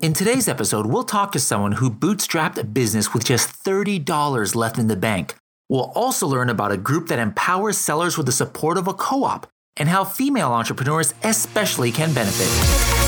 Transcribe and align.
In 0.00 0.12
today's 0.12 0.46
episode, 0.46 0.86
we'll 0.86 1.02
talk 1.02 1.32
to 1.32 1.40
someone 1.40 1.72
who 1.72 1.90
bootstrapped 1.90 2.56
a 2.56 2.62
business 2.62 3.12
with 3.12 3.24
just 3.24 3.48
$30 3.64 4.54
left 4.54 4.78
in 4.78 4.86
the 4.86 4.94
bank. 4.94 5.34
We'll 5.68 5.90
also 5.92 6.24
learn 6.24 6.50
about 6.50 6.70
a 6.70 6.76
group 6.76 7.08
that 7.08 7.18
empowers 7.18 7.78
sellers 7.78 8.16
with 8.16 8.26
the 8.26 8.32
support 8.32 8.78
of 8.78 8.86
a 8.86 8.94
co 8.94 9.24
op 9.24 9.48
and 9.76 9.88
how 9.88 10.04
female 10.04 10.52
entrepreneurs 10.52 11.14
especially 11.24 11.90
can 11.90 12.14
benefit. 12.14 13.07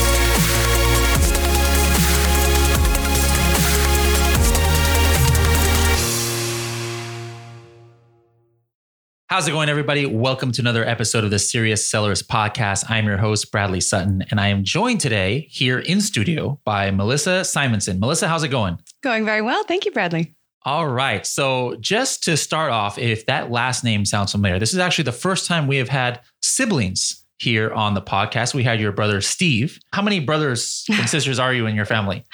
How's 9.31 9.47
it 9.47 9.51
going, 9.51 9.69
everybody? 9.69 10.05
Welcome 10.05 10.51
to 10.51 10.61
another 10.61 10.85
episode 10.85 11.23
of 11.23 11.31
the 11.31 11.39
Serious 11.39 11.87
Sellers 11.87 12.21
Podcast. 12.21 12.83
I'm 12.89 13.05
your 13.05 13.15
host, 13.15 13.49
Bradley 13.49 13.79
Sutton, 13.79 14.25
and 14.29 14.41
I 14.41 14.49
am 14.49 14.65
joined 14.65 14.99
today 14.99 15.47
here 15.49 15.79
in 15.79 16.01
studio 16.01 16.59
by 16.65 16.91
Melissa 16.91 17.45
Simonson. 17.45 18.01
Melissa, 18.01 18.27
how's 18.27 18.43
it 18.43 18.49
going? 18.49 18.77
Going 19.01 19.23
very 19.23 19.41
well. 19.41 19.63
Thank 19.63 19.85
you, 19.85 19.93
Bradley. 19.93 20.35
All 20.65 20.85
right. 20.85 21.25
So, 21.25 21.77
just 21.79 22.25
to 22.25 22.35
start 22.35 22.73
off, 22.73 22.97
if 22.97 23.25
that 23.27 23.49
last 23.49 23.85
name 23.85 24.03
sounds 24.03 24.33
familiar, 24.33 24.59
this 24.59 24.73
is 24.73 24.79
actually 24.79 25.05
the 25.05 25.13
first 25.13 25.47
time 25.47 25.65
we 25.65 25.77
have 25.77 25.87
had 25.87 26.19
siblings 26.41 27.23
here 27.39 27.71
on 27.71 27.93
the 27.93 28.01
podcast. 28.01 28.53
We 28.53 28.63
had 28.63 28.81
your 28.81 28.91
brother 28.91 29.21
Steve. 29.21 29.79
How 29.93 30.01
many 30.01 30.19
brothers 30.19 30.83
and 30.91 31.09
sisters 31.09 31.39
are 31.39 31.53
you 31.53 31.67
in 31.67 31.75
your 31.75 31.85
family? 31.85 32.25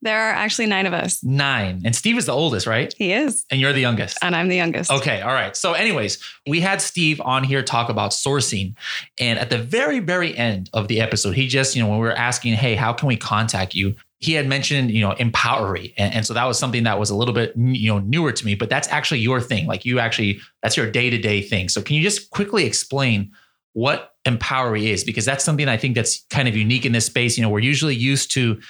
There 0.00 0.16
are 0.16 0.32
actually 0.32 0.66
nine 0.66 0.86
of 0.86 0.92
us. 0.92 1.22
Nine. 1.24 1.82
And 1.84 1.94
Steve 1.94 2.16
is 2.18 2.26
the 2.26 2.32
oldest, 2.32 2.66
right? 2.66 2.94
He 2.96 3.12
is. 3.12 3.44
And 3.50 3.60
you're 3.60 3.72
the 3.72 3.80
youngest. 3.80 4.16
And 4.22 4.36
I'm 4.36 4.48
the 4.48 4.56
youngest. 4.56 4.92
Okay. 4.92 5.20
All 5.22 5.32
right. 5.32 5.56
So, 5.56 5.72
anyways, 5.72 6.22
we 6.46 6.60
had 6.60 6.80
Steve 6.80 7.20
on 7.20 7.42
here 7.42 7.62
talk 7.62 7.88
about 7.88 8.12
sourcing. 8.12 8.76
And 9.18 9.38
at 9.38 9.50
the 9.50 9.58
very, 9.58 9.98
very 9.98 10.36
end 10.36 10.70
of 10.72 10.86
the 10.86 11.00
episode, 11.00 11.34
he 11.34 11.48
just, 11.48 11.74
you 11.74 11.82
know, 11.82 11.88
when 11.88 11.98
we 11.98 12.06
were 12.06 12.12
asking, 12.12 12.54
hey, 12.54 12.76
how 12.76 12.92
can 12.92 13.08
we 13.08 13.16
contact 13.16 13.74
you? 13.74 13.96
He 14.20 14.32
had 14.32 14.46
mentioned, 14.46 14.90
you 14.92 15.00
know, 15.00 15.14
Empowery. 15.14 15.94
And, 15.96 16.14
and 16.14 16.26
so 16.26 16.34
that 16.34 16.44
was 16.44 16.58
something 16.58 16.84
that 16.84 16.98
was 16.98 17.10
a 17.10 17.16
little 17.16 17.34
bit, 17.34 17.54
you 17.56 17.88
know, 17.88 17.98
newer 17.98 18.32
to 18.32 18.46
me, 18.46 18.54
but 18.54 18.68
that's 18.68 18.88
actually 18.88 19.20
your 19.20 19.40
thing. 19.40 19.66
Like 19.66 19.84
you 19.84 19.98
actually, 19.98 20.40
that's 20.62 20.76
your 20.76 20.90
day 20.90 21.10
to 21.10 21.18
day 21.18 21.40
thing. 21.40 21.68
So, 21.68 21.82
can 21.82 21.96
you 21.96 22.02
just 22.02 22.30
quickly 22.30 22.64
explain 22.64 23.32
what 23.72 24.14
Empowery 24.24 24.88
is 24.88 25.04
because 25.04 25.24
that's 25.24 25.44
something 25.44 25.68
I 25.68 25.76
think 25.76 25.94
that's 25.94 26.24
kind 26.30 26.48
of 26.48 26.56
unique 26.56 26.84
in 26.84 26.92
this 26.92 27.06
space. 27.06 27.38
You 27.38 27.42
know, 27.42 27.48
we're 27.48 27.60
usually 27.60 27.94
used 27.94 28.32
to, 28.32 28.60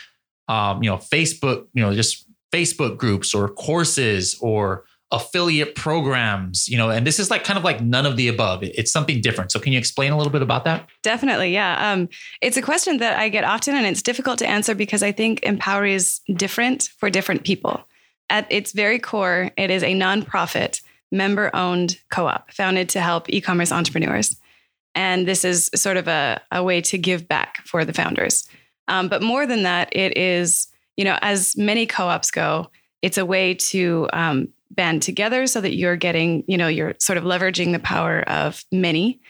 um, 0.48 0.82
you 0.82 0.90
know, 0.90 0.96
Facebook, 0.96 1.66
you 1.74 1.82
know, 1.82 1.94
just 1.94 2.26
Facebook 2.52 2.96
groups 2.96 3.34
or 3.34 3.48
courses 3.48 4.36
or 4.40 4.84
affiliate 5.10 5.74
programs, 5.74 6.68
you 6.68 6.76
know, 6.76 6.90
and 6.90 7.06
this 7.06 7.18
is 7.18 7.30
like 7.30 7.42
kind 7.42 7.58
of 7.58 7.64
like 7.64 7.80
none 7.80 8.04
of 8.04 8.16
the 8.16 8.28
above. 8.28 8.62
It's 8.62 8.92
something 8.92 9.20
different. 9.20 9.50
So 9.50 9.58
can 9.58 9.72
you 9.72 9.78
explain 9.78 10.12
a 10.12 10.16
little 10.16 10.32
bit 10.32 10.42
about 10.42 10.64
that? 10.64 10.86
Definitely. 11.02 11.52
Yeah. 11.52 11.92
Um, 11.92 12.08
it's 12.42 12.58
a 12.58 12.62
question 12.62 12.98
that 12.98 13.18
I 13.18 13.30
get 13.30 13.44
often 13.44 13.74
and 13.74 13.86
it's 13.86 14.02
difficult 14.02 14.38
to 14.40 14.46
answer 14.46 14.74
because 14.74 15.02
I 15.02 15.12
think 15.12 15.40
Empowery 15.40 15.92
is 15.92 16.20
different 16.34 16.90
for 16.98 17.08
different 17.08 17.44
people. 17.44 17.84
At 18.28 18.46
its 18.52 18.72
very 18.72 18.98
core, 18.98 19.50
it 19.56 19.70
is 19.70 19.82
a 19.82 19.94
nonprofit, 19.94 20.82
member 21.10 21.54
owned 21.56 21.98
co 22.10 22.26
op 22.26 22.52
founded 22.52 22.90
to 22.90 23.00
help 23.00 23.30
e 23.30 23.40
commerce 23.40 23.72
entrepreneurs. 23.72 24.36
And 24.94 25.26
this 25.26 25.42
is 25.42 25.70
sort 25.74 25.96
of 25.96 26.08
a, 26.08 26.40
a 26.52 26.62
way 26.62 26.82
to 26.82 26.98
give 26.98 27.26
back 27.26 27.64
for 27.66 27.86
the 27.86 27.94
founders. 27.94 28.46
Um, 28.88 29.08
but 29.08 29.22
more 29.22 29.46
than 29.46 29.62
that, 29.62 29.94
it 29.94 30.16
is, 30.16 30.68
you 30.96 31.04
know, 31.04 31.18
as 31.22 31.56
many 31.56 31.86
co 31.86 32.08
ops 32.08 32.30
go, 32.30 32.70
it's 33.02 33.18
a 33.18 33.26
way 33.26 33.54
to 33.54 34.08
um, 34.12 34.48
band 34.70 35.02
together 35.02 35.46
so 35.46 35.60
that 35.60 35.74
you're 35.74 35.96
getting, 35.96 36.44
you 36.48 36.56
know, 36.56 36.68
you're 36.68 36.94
sort 36.98 37.18
of 37.18 37.24
leveraging 37.24 37.72
the 37.72 37.78
power 37.78 38.22
of 38.22 38.64
many. 38.72 39.20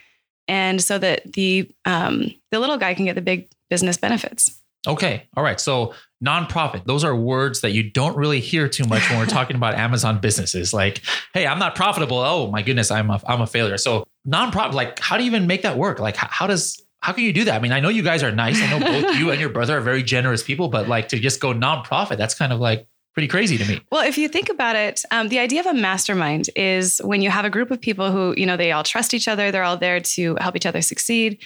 And 0.46 0.82
so 0.82 0.96
that 0.98 1.32
the 1.34 1.70
um, 1.84 2.32
the 2.50 2.58
little 2.58 2.78
guy 2.78 2.94
can 2.94 3.04
get 3.04 3.14
the 3.14 3.20
big 3.20 3.50
business 3.68 3.98
benefits. 3.98 4.62
Okay. 4.86 5.24
All 5.36 5.42
right. 5.42 5.60
So 5.60 5.94
nonprofit, 6.24 6.84
those 6.84 7.04
are 7.04 7.14
words 7.14 7.60
that 7.60 7.72
you 7.72 7.90
don't 7.90 8.16
really 8.16 8.40
hear 8.40 8.68
too 8.68 8.84
much 8.84 9.08
when 9.10 9.18
we're 9.18 9.26
talking 9.26 9.56
about 9.56 9.74
Amazon 9.76 10.18
businesses. 10.20 10.72
Like, 10.72 11.02
hey, 11.34 11.46
I'm 11.46 11.58
not 11.58 11.74
profitable. 11.74 12.18
Oh 12.18 12.50
my 12.50 12.62
goodness, 12.62 12.90
I'm 12.90 13.10
a, 13.10 13.20
I'm 13.26 13.40
a 13.40 13.46
failure. 13.46 13.76
So 13.76 14.06
nonprofit, 14.26 14.72
like, 14.72 14.98
how 14.98 15.16
do 15.16 15.24
you 15.24 15.30
even 15.30 15.46
make 15.46 15.62
that 15.62 15.76
work? 15.76 15.98
Like, 15.98 16.16
how, 16.16 16.28
how 16.30 16.46
does 16.46 16.82
how 17.00 17.12
can 17.12 17.24
you 17.24 17.32
do 17.32 17.44
that? 17.44 17.54
I 17.54 17.58
mean, 17.60 17.72
I 17.72 17.80
know 17.80 17.88
you 17.88 18.02
guys 18.02 18.22
are 18.22 18.32
nice. 18.32 18.60
I 18.60 18.70
know 18.70 18.84
both 18.84 19.16
you 19.18 19.30
and 19.30 19.40
your 19.40 19.50
brother 19.50 19.78
are 19.78 19.80
very 19.80 20.02
generous 20.02 20.42
people, 20.42 20.68
but 20.68 20.88
like 20.88 21.08
to 21.08 21.18
just 21.18 21.40
go 21.40 21.54
nonprofit, 21.54 22.18
that's 22.18 22.34
kind 22.34 22.52
of 22.52 22.60
like 22.60 22.88
pretty 23.14 23.28
crazy 23.28 23.56
to 23.58 23.64
me. 23.64 23.80
Well, 23.90 24.06
if 24.06 24.18
you 24.18 24.28
think 24.28 24.48
about 24.48 24.76
it, 24.76 25.02
um, 25.10 25.28
the 25.28 25.38
idea 25.38 25.60
of 25.60 25.66
a 25.66 25.74
mastermind 25.74 26.50
is 26.56 27.00
when 27.04 27.22
you 27.22 27.30
have 27.30 27.44
a 27.44 27.50
group 27.50 27.70
of 27.70 27.80
people 27.80 28.12
who, 28.12 28.34
you 28.36 28.46
know, 28.46 28.56
they 28.56 28.72
all 28.72 28.82
trust 28.82 29.14
each 29.14 29.28
other, 29.28 29.50
they're 29.50 29.64
all 29.64 29.76
there 29.76 30.00
to 30.00 30.36
help 30.40 30.56
each 30.56 30.66
other 30.66 30.82
succeed 30.82 31.38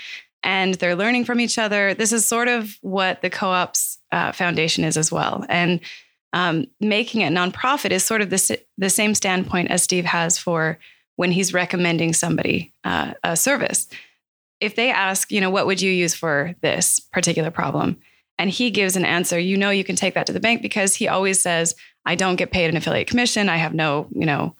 and 0.42 0.74
they're 0.74 0.96
learning 0.96 1.24
from 1.24 1.40
each 1.40 1.58
other. 1.58 1.94
This 1.94 2.12
is 2.12 2.26
sort 2.26 2.48
of 2.48 2.76
what 2.80 3.22
the 3.22 3.30
co 3.30 3.48
op's 3.48 3.98
uh, 4.10 4.32
foundation 4.32 4.84
is 4.84 4.96
as 4.96 5.12
well. 5.12 5.44
And 5.48 5.80
um, 6.32 6.66
making 6.80 7.20
it 7.20 7.32
nonprofit 7.32 7.90
is 7.90 8.04
sort 8.04 8.22
of 8.22 8.30
the, 8.30 8.60
the 8.78 8.90
same 8.90 9.14
standpoint 9.14 9.70
as 9.70 9.82
Steve 9.82 10.04
has 10.04 10.38
for 10.38 10.78
when 11.16 11.30
he's 11.30 11.52
recommending 11.52 12.12
somebody 12.12 12.72
uh, 12.84 13.12
a 13.22 13.36
service. 13.36 13.86
If 14.62 14.76
they 14.76 14.90
ask, 14.90 15.32
you 15.32 15.40
know, 15.40 15.50
what 15.50 15.66
would 15.66 15.82
you 15.82 15.90
use 15.90 16.14
for 16.14 16.54
this 16.60 17.00
particular 17.00 17.50
problem? 17.50 17.98
And 18.38 18.48
he 18.48 18.70
gives 18.70 18.96
an 18.96 19.04
answer, 19.04 19.38
you 19.38 19.56
know, 19.56 19.70
you 19.70 19.84
can 19.84 19.96
take 19.96 20.14
that 20.14 20.26
to 20.26 20.32
the 20.32 20.40
bank 20.40 20.62
because 20.62 20.94
he 20.94 21.08
always 21.08 21.40
says, 21.40 21.74
I 22.06 22.14
don't 22.14 22.36
get 22.36 22.52
paid 22.52 22.70
an 22.70 22.76
affiliate 22.76 23.08
commission. 23.08 23.48
I 23.48 23.56
have 23.56 23.74
no, 23.74 24.06
you 24.12 24.24
know, 24.24 24.54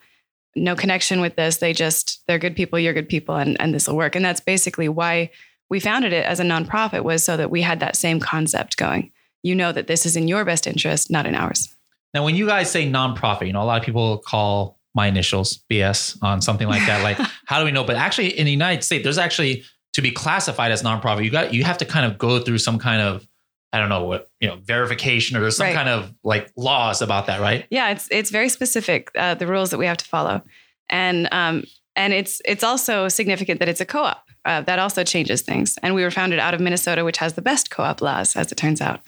no 0.56 0.76
connection 0.76 1.20
with 1.20 1.36
this. 1.36 1.58
They 1.58 1.72
just, 1.72 2.22
they're 2.26 2.38
good 2.38 2.56
people, 2.56 2.78
you're 2.78 2.92
good 2.92 3.08
people, 3.08 3.36
and, 3.36 3.58
and 3.60 3.72
this 3.72 3.88
will 3.88 3.96
work. 3.96 4.16
And 4.16 4.24
that's 4.24 4.40
basically 4.40 4.88
why 4.88 5.30
we 5.70 5.80
founded 5.80 6.12
it 6.12 6.26
as 6.26 6.40
a 6.40 6.44
nonprofit 6.44 7.04
was 7.04 7.24
so 7.24 7.36
that 7.36 7.50
we 7.50 7.62
had 7.62 7.80
that 7.80 7.96
same 7.96 8.20
concept 8.20 8.76
going. 8.76 9.10
You 9.42 9.54
know 9.54 9.72
that 9.72 9.86
this 9.86 10.04
is 10.04 10.16
in 10.16 10.28
your 10.28 10.44
best 10.44 10.66
interest, 10.66 11.10
not 11.10 11.26
in 11.26 11.34
ours. 11.34 11.74
Now, 12.12 12.24
when 12.24 12.34
you 12.34 12.46
guys 12.46 12.70
say 12.70 12.86
nonprofit, 12.88 13.46
you 13.46 13.52
know, 13.52 13.62
a 13.62 13.64
lot 13.64 13.80
of 13.80 13.86
people 13.86 14.19
call 14.19 14.78
my 14.94 15.06
initials 15.06 15.64
BS 15.70 16.19
on 16.22 16.42
something 16.42 16.69
like 16.69 16.86
that. 16.86 17.02
Like, 17.02 17.19
how 17.46 17.58
do 17.58 17.64
we 17.64 17.72
know? 17.72 17.84
But 17.84 17.96
actually, 17.96 18.38
in 18.38 18.44
the 18.44 18.52
United 18.52 18.84
States, 18.84 19.02
there's 19.02 19.19
actually 19.19 19.64
to 19.92 20.03
be 20.03 20.10
classified 20.10 20.72
as 20.72 20.82
nonprofit, 20.82 21.25
you 21.25 21.30
got 21.30 21.54
you 21.54 21.64
have 21.64 21.78
to 21.78 21.84
kind 21.84 22.06
of 22.06 22.19
go 22.19 22.38
through 22.38 22.58
some 22.58 22.78
kind 22.78 23.03
of 23.03 23.26
I 23.72 23.78
don't 23.78 23.88
know 23.88 24.04
what 24.04 24.30
you 24.41 24.48
know 24.48 24.56
verification 24.56 25.36
or 25.36 25.41
there's 25.41 25.56
some 25.56 25.66
right. 25.66 25.75
kind 25.75 25.88
of 25.88 26.12
like 26.22 26.50
laws 26.56 27.03
about 27.03 27.26
that, 27.26 27.41
right? 27.41 27.66
Yeah, 27.70 27.91
it's 27.91 28.08
it's 28.10 28.31
very 28.31 28.48
specific 28.48 29.10
uh, 29.16 29.34
the 29.34 29.47
rules 29.47 29.70
that 29.70 29.78
we 29.78 29.86
have 29.86 29.97
to 29.98 30.04
follow, 30.04 30.42
and 30.91 31.28
um, 31.32 31.64
and 31.97 32.12
it's 32.12 32.42
it's 32.44 32.64
also 32.64 33.08
significant 33.08 33.60
that 33.60 33.69
it's 33.69 33.81
a 33.81 33.86
co-op 33.86 34.26
uh, 34.44 34.62
that 34.62 34.78
also 34.78 35.04
changes 35.04 35.42
things. 35.42 35.78
And 35.82 35.94
we 35.94 36.02
were 36.02 36.10
founded 36.10 36.38
out 36.38 36.54
of 36.54 36.60
Minnesota, 36.60 37.04
which 37.04 37.19
has 37.19 37.34
the 37.34 37.42
best 37.42 37.70
co-op 37.70 38.00
laws, 38.00 38.36
as 38.36 38.52
it 38.52 38.56
turns 38.56 38.81
out. 38.81 39.00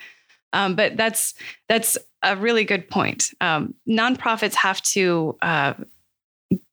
Um, 0.53 0.77
but 0.77 0.97
that's 0.97 1.35
that's 1.69 1.99
a 2.23 2.37
really 2.37 2.65
good 2.65 2.89
point. 2.89 3.31
Um, 3.41 3.75
nonprofits 3.89 4.55
have 4.55 4.81
to 4.83 5.37
uh, 5.43 5.75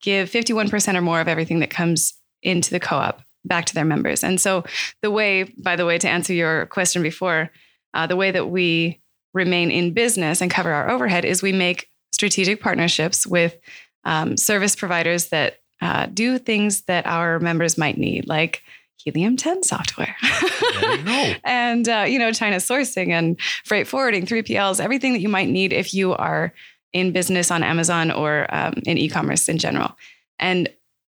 give 0.00 0.30
51% 0.30 0.94
or 0.94 1.00
more 1.00 1.20
of 1.20 1.28
everything 1.28 1.58
that 1.58 1.70
comes 1.70 2.14
into 2.42 2.70
the 2.70 2.80
co-op 2.80 3.22
back 3.44 3.66
to 3.66 3.74
their 3.74 3.84
members. 3.84 4.22
And 4.22 4.40
so 4.40 4.64
the 5.02 5.10
way, 5.10 5.44
by 5.44 5.76
the 5.76 5.86
way, 5.86 5.98
to 5.98 6.08
answer 6.08 6.32
your 6.32 6.66
question 6.66 7.02
before, 7.02 7.50
uh, 7.94 8.06
the 8.06 8.16
way 8.16 8.30
that 8.30 8.48
we 8.48 9.00
remain 9.34 9.70
in 9.70 9.92
business 9.92 10.40
and 10.40 10.50
cover 10.50 10.72
our 10.72 10.90
overhead 10.90 11.24
is 11.24 11.42
we 11.42 11.52
make 11.52 11.88
strategic 12.12 12.60
partnerships 12.60 13.26
with 13.26 13.58
um, 14.04 14.36
service 14.36 14.76
providers 14.76 15.28
that 15.28 15.60
uh, 15.80 16.06
do 16.06 16.38
things 16.38 16.82
that 16.82 17.06
our 17.06 17.40
members 17.40 17.76
might 17.76 17.98
need, 17.98 18.28
like 18.28 18.62
Helium 18.96 19.36
10 19.36 19.64
software. 19.64 20.14
and, 21.44 21.88
uh, 21.88 22.04
you 22.06 22.18
know, 22.18 22.32
China 22.32 22.56
sourcing 22.56 23.08
and 23.08 23.40
freight 23.64 23.88
forwarding, 23.88 24.24
3PLs, 24.24 24.80
everything 24.80 25.12
that 25.12 25.20
you 25.20 25.28
might 25.28 25.48
need 25.48 25.72
if 25.72 25.92
you 25.92 26.12
are 26.12 26.52
in 26.92 27.10
business 27.10 27.50
on 27.50 27.64
Amazon 27.64 28.10
or 28.10 28.46
um, 28.54 28.74
in 28.86 28.98
e 28.98 29.08
commerce 29.08 29.48
in 29.48 29.58
general. 29.58 29.96
And 30.38 30.68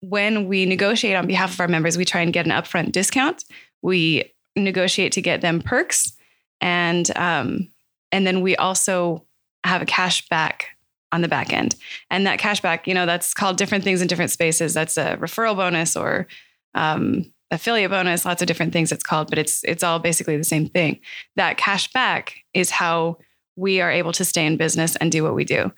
when 0.09 0.47
we 0.47 0.65
negotiate 0.65 1.15
on 1.15 1.27
behalf 1.27 1.53
of 1.53 1.59
our 1.59 1.67
members, 1.67 1.97
we 1.97 2.05
try 2.05 2.21
and 2.21 2.33
get 2.33 2.45
an 2.45 2.51
upfront 2.51 2.91
discount. 2.91 3.43
We 3.81 4.33
negotiate 4.55 5.11
to 5.13 5.21
get 5.21 5.41
them 5.41 5.61
perks. 5.61 6.13
And, 6.61 7.09
um, 7.17 7.69
and 8.11 8.25
then 8.25 8.41
we 8.41 8.55
also 8.55 9.25
have 9.63 9.81
a 9.81 9.85
cash 9.85 10.27
back 10.29 10.69
on 11.11 11.21
the 11.21 11.27
back 11.27 11.51
end. 11.51 11.75
And 12.09 12.27
that 12.27 12.39
cash 12.39 12.61
back, 12.61 12.87
you 12.87 12.93
know, 12.93 13.05
that's 13.05 13.33
called 13.33 13.57
different 13.57 13.83
things 13.83 14.01
in 14.01 14.07
different 14.07 14.31
spaces. 14.31 14.73
That's 14.73 14.97
a 14.97 15.17
referral 15.17 15.55
bonus 15.55 15.95
or 15.95 16.27
um, 16.75 17.31
affiliate 17.51 17.91
bonus, 17.91 18.25
lots 18.25 18.41
of 18.41 18.47
different 18.47 18.73
things 18.73 18.91
it's 18.91 19.03
called, 19.03 19.29
but 19.29 19.39
it's 19.39 19.63
it's 19.63 19.83
all 19.83 19.99
basically 19.99 20.37
the 20.37 20.43
same 20.43 20.67
thing. 20.67 20.99
That 21.35 21.57
cash 21.57 21.91
back 21.91 22.35
is 22.53 22.69
how 22.69 23.17
we 23.55 23.81
are 23.81 23.91
able 23.91 24.11
to 24.13 24.25
stay 24.25 24.45
in 24.45 24.57
business 24.57 24.95
and 24.97 25.11
do 25.11 25.23
what 25.23 25.35
we 25.35 25.45
do. 25.45 25.71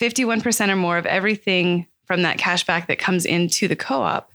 51% 0.00 0.68
or 0.68 0.76
more 0.76 0.98
of 0.98 1.06
everything 1.06 1.86
from 2.06 2.22
that 2.22 2.38
cashback 2.38 2.86
that 2.86 2.98
comes 2.98 3.24
into 3.24 3.68
the 3.68 3.76
co-op 3.76 4.30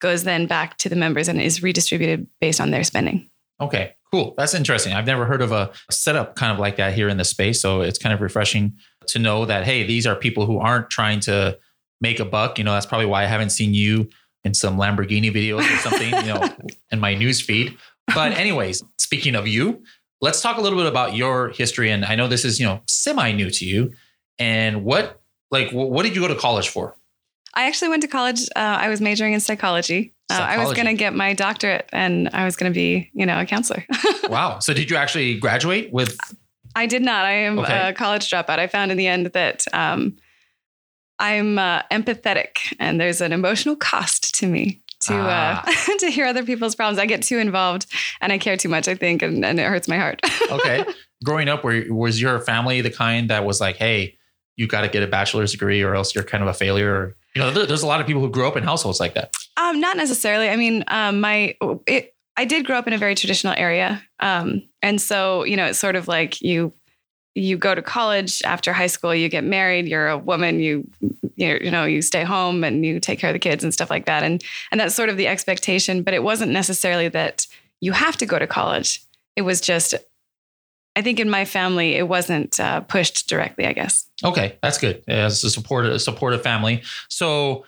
goes 0.00 0.24
then 0.24 0.46
back 0.46 0.76
to 0.78 0.88
the 0.88 0.96
members 0.96 1.28
and 1.28 1.40
is 1.40 1.62
redistributed 1.62 2.26
based 2.40 2.60
on 2.60 2.70
their 2.70 2.84
spending. 2.84 3.28
Okay, 3.60 3.94
cool. 4.12 4.34
That's 4.36 4.54
interesting. 4.54 4.92
I've 4.92 5.06
never 5.06 5.24
heard 5.24 5.42
of 5.42 5.50
a 5.50 5.72
setup 5.90 6.36
kind 6.36 6.52
of 6.52 6.58
like 6.58 6.76
that 6.76 6.94
here 6.94 7.08
in 7.08 7.16
the 7.16 7.24
space. 7.24 7.60
So 7.60 7.80
it's 7.80 7.98
kind 7.98 8.12
of 8.12 8.20
refreshing 8.20 8.74
to 9.08 9.18
know 9.18 9.44
that, 9.44 9.64
hey, 9.64 9.84
these 9.84 10.06
are 10.06 10.14
people 10.14 10.46
who 10.46 10.58
aren't 10.58 10.90
trying 10.90 11.20
to 11.20 11.58
make 12.00 12.20
a 12.20 12.24
buck. 12.24 12.58
You 12.58 12.64
know, 12.64 12.72
that's 12.72 12.86
probably 12.86 13.06
why 13.06 13.24
I 13.24 13.26
haven't 13.26 13.50
seen 13.50 13.74
you 13.74 14.08
in 14.44 14.54
some 14.54 14.78
Lamborghini 14.78 15.32
videos 15.32 15.60
or 15.60 15.76
something, 15.78 16.08
you 16.08 16.32
know, 16.32 16.48
in 16.92 17.00
my 17.00 17.14
news 17.14 17.40
feed. 17.40 17.76
But 18.14 18.32
anyways, 18.32 18.82
speaking 18.98 19.34
of 19.34 19.48
you, 19.48 19.82
let's 20.20 20.40
talk 20.40 20.58
a 20.58 20.60
little 20.60 20.78
bit 20.78 20.86
about 20.86 21.16
your 21.16 21.48
history. 21.48 21.90
And 21.90 22.04
I 22.04 22.14
know 22.14 22.28
this 22.28 22.44
is, 22.44 22.60
you 22.60 22.66
know, 22.66 22.80
semi 22.86 23.32
new 23.32 23.50
to 23.50 23.64
you. 23.64 23.92
And 24.38 24.84
what, 24.84 25.20
like, 25.50 25.70
what 25.72 26.04
did 26.04 26.14
you 26.14 26.22
go 26.22 26.28
to 26.28 26.36
college 26.36 26.68
for? 26.68 26.96
I 27.58 27.66
actually 27.66 27.88
went 27.88 28.02
to 28.02 28.08
college. 28.08 28.40
Uh, 28.54 28.78
I 28.84 28.88
was 28.88 29.00
majoring 29.00 29.32
in 29.32 29.40
psychology. 29.40 30.14
Uh, 30.30 30.34
I 30.40 30.58
was 30.64 30.74
going 30.74 30.86
to 30.86 30.94
get 30.94 31.12
my 31.14 31.32
doctorate 31.34 31.88
and 31.92 32.28
I 32.32 32.44
was 32.44 32.54
going 32.56 32.70
to 32.72 32.74
be, 32.74 33.10
you 33.14 33.26
know, 33.26 33.38
a 33.40 33.44
counselor. 33.46 33.84
Wow. 34.28 34.58
So 34.58 34.74
did 34.74 34.90
you 34.90 34.96
actually 34.96 35.38
graduate 35.38 35.90
with? 35.90 36.16
I 36.76 36.84
did 36.84 37.00
not. 37.02 37.24
I 37.24 37.32
am 37.32 37.58
Okay. 37.58 37.88
a 37.88 37.92
college 37.94 38.30
dropout. 38.30 38.58
I 38.58 38.66
found 38.66 38.90
in 38.92 38.98
the 38.98 39.06
end 39.06 39.26
that 39.28 39.64
um, 39.72 40.18
I'm 41.18 41.58
uh, 41.58 41.82
empathetic 41.90 42.74
and 42.78 43.00
there's 43.00 43.20
an 43.22 43.32
emotional 43.32 43.74
cost 43.74 44.34
to 44.36 44.46
me 44.46 44.82
to 45.06 45.14
Ah. 45.14 45.64
uh, 45.66 45.96
to 45.98 46.10
hear 46.10 46.26
other 46.26 46.44
people's 46.44 46.74
problems. 46.74 46.98
I 46.98 47.06
get 47.06 47.22
too 47.22 47.38
involved 47.38 47.86
and 48.20 48.32
I 48.32 48.38
care 48.38 48.56
too 48.58 48.68
much, 48.68 48.86
I 48.86 48.94
think, 48.94 49.22
and, 49.22 49.42
and 49.44 49.58
it 49.58 49.64
hurts 49.66 49.88
my 49.88 49.96
heart. 49.98 50.20
Okay. 50.50 50.84
Growing 51.24 51.48
up, 51.48 51.64
were, 51.64 51.84
was 51.90 52.20
your 52.20 52.38
family 52.40 52.80
the 52.82 52.90
kind 52.90 53.30
that 53.30 53.44
was 53.44 53.60
like, 53.60 53.76
hey, 53.76 54.16
you 54.56 54.66
got 54.66 54.82
to 54.82 54.88
get 54.88 55.02
a 55.02 55.06
bachelor's 55.06 55.52
degree 55.52 55.82
or 55.82 55.94
else 55.94 56.14
you're 56.14 56.24
kind 56.24 56.42
of 56.42 56.48
a 56.48 56.54
failure? 56.54 57.16
You 57.34 57.42
know, 57.42 57.50
there's 57.52 57.82
a 57.82 57.86
lot 57.86 58.00
of 58.00 58.06
people 58.06 58.22
who 58.22 58.30
grew 58.30 58.48
up 58.48 58.56
in 58.56 58.64
households 58.64 59.00
like 59.00 59.14
that. 59.14 59.32
Um, 59.56 59.80
not 59.80 59.96
necessarily. 59.96 60.48
I 60.48 60.56
mean, 60.56 60.84
um, 60.88 61.20
my 61.20 61.56
it, 61.86 62.14
I 62.36 62.44
did 62.44 62.66
grow 62.66 62.76
up 62.76 62.86
in 62.86 62.92
a 62.92 62.98
very 62.98 63.14
traditional 63.14 63.54
area, 63.56 64.02
um, 64.20 64.62
and 64.82 65.00
so 65.00 65.44
you 65.44 65.56
know, 65.56 65.66
it's 65.66 65.78
sort 65.78 65.96
of 65.96 66.08
like 66.08 66.40
you 66.40 66.72
you 67.34 67.56
go 67.56 67.74
to 67.74 67.82
college 67.82 68.42
after 68.44 68.72
high 68.72 68.88
school, 68.88 69.14
you 69.14 69.28
get 69.28 69.44
married, 69.44 69.86
you're 69.86 70.08
a 70.08 70.18
woman, 70.18 70.60
you 70.60 70.88
you 71.36 71.58
you 71.62 71.70
know, 71.70 71.84
you 71.84 72.02
stay 72.02 72.24
home 72.24 72.64
and 72.64 72.84
you 72.84 72.98
take 72.98 73.18
care 73.18 73.30
of 73.30 73.34
the 73.34 73.38
kids 73.38 73.62
and 73.62 73.72
stuff 73.72 73.90
like 73.90 74.06
that, 74.06 74.22
and 74.22 74.42
and 74.70 74.80
that's 74.80 74.94
sort 74.94 75.08
of 75.08 75.16
the 75.16 75.28
expectation. 75.28 76.02
But 76.02 76.14
it 76.14 76.22
wasn't 76.22 76.52
necessarily 76.52 77.08
that 77.08 77.46
you 77.80 77.92
have 77.92 78.16
to 78.16 78.26
go 78.26 78.38
to 78.38 78.46
college. 78.46 79.02
It 79.36 79.42
was 79.42 79.60
just, 79.60 79.94
I 80.98 81.02
think, 81.02 81.20
in 81.20 81.30
my 81.30 81.44
family, 81.44 81.94
it 81.94 82.08
wasn't 82.08 82.58
uh, 82.58 82.80
pushed 82.80 83.28
directly. 83.28 83.66
I 83.66 83.72
guess. 83.72 84.08
Okay, 84.24 84.58
that's 84.62 84.78
good. 84.78 85.04
As 85.06 85.44
a 85.44 85.50
supportive, 85.50 85.92
a 85.92 85.98
supportive 85.98 86.42
family. 86.42 86.82
So, 87.08 87.64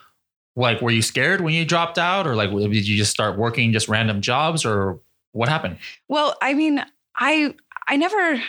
like, 0.56 0.80
were 0.82 0.90
you 0.90 1.02
scared 1.02 1.40
when 1.40 1.54
you 1.54 1.64
dropped 1.64 1.98
out, 1.98 2.26
or 2.26 2.34
like, 2.34 2.50
did 2.50 2.88
you 2.88 2.96
just 2.96 3.12
start 3.12 3.38
working 3.38 3.72
just 3.72 3.88
random 3.88 4.20
jobs, 4.20 4.64
or 4.64 4.98
what 5.32 5.48
happened? 5.48 5.78
Well, 6.08 6.36
I 6.42 6.54
mean, 6.54 6.84
I 7.16 7.54
I 7.86 7.96
never 7.96 8.42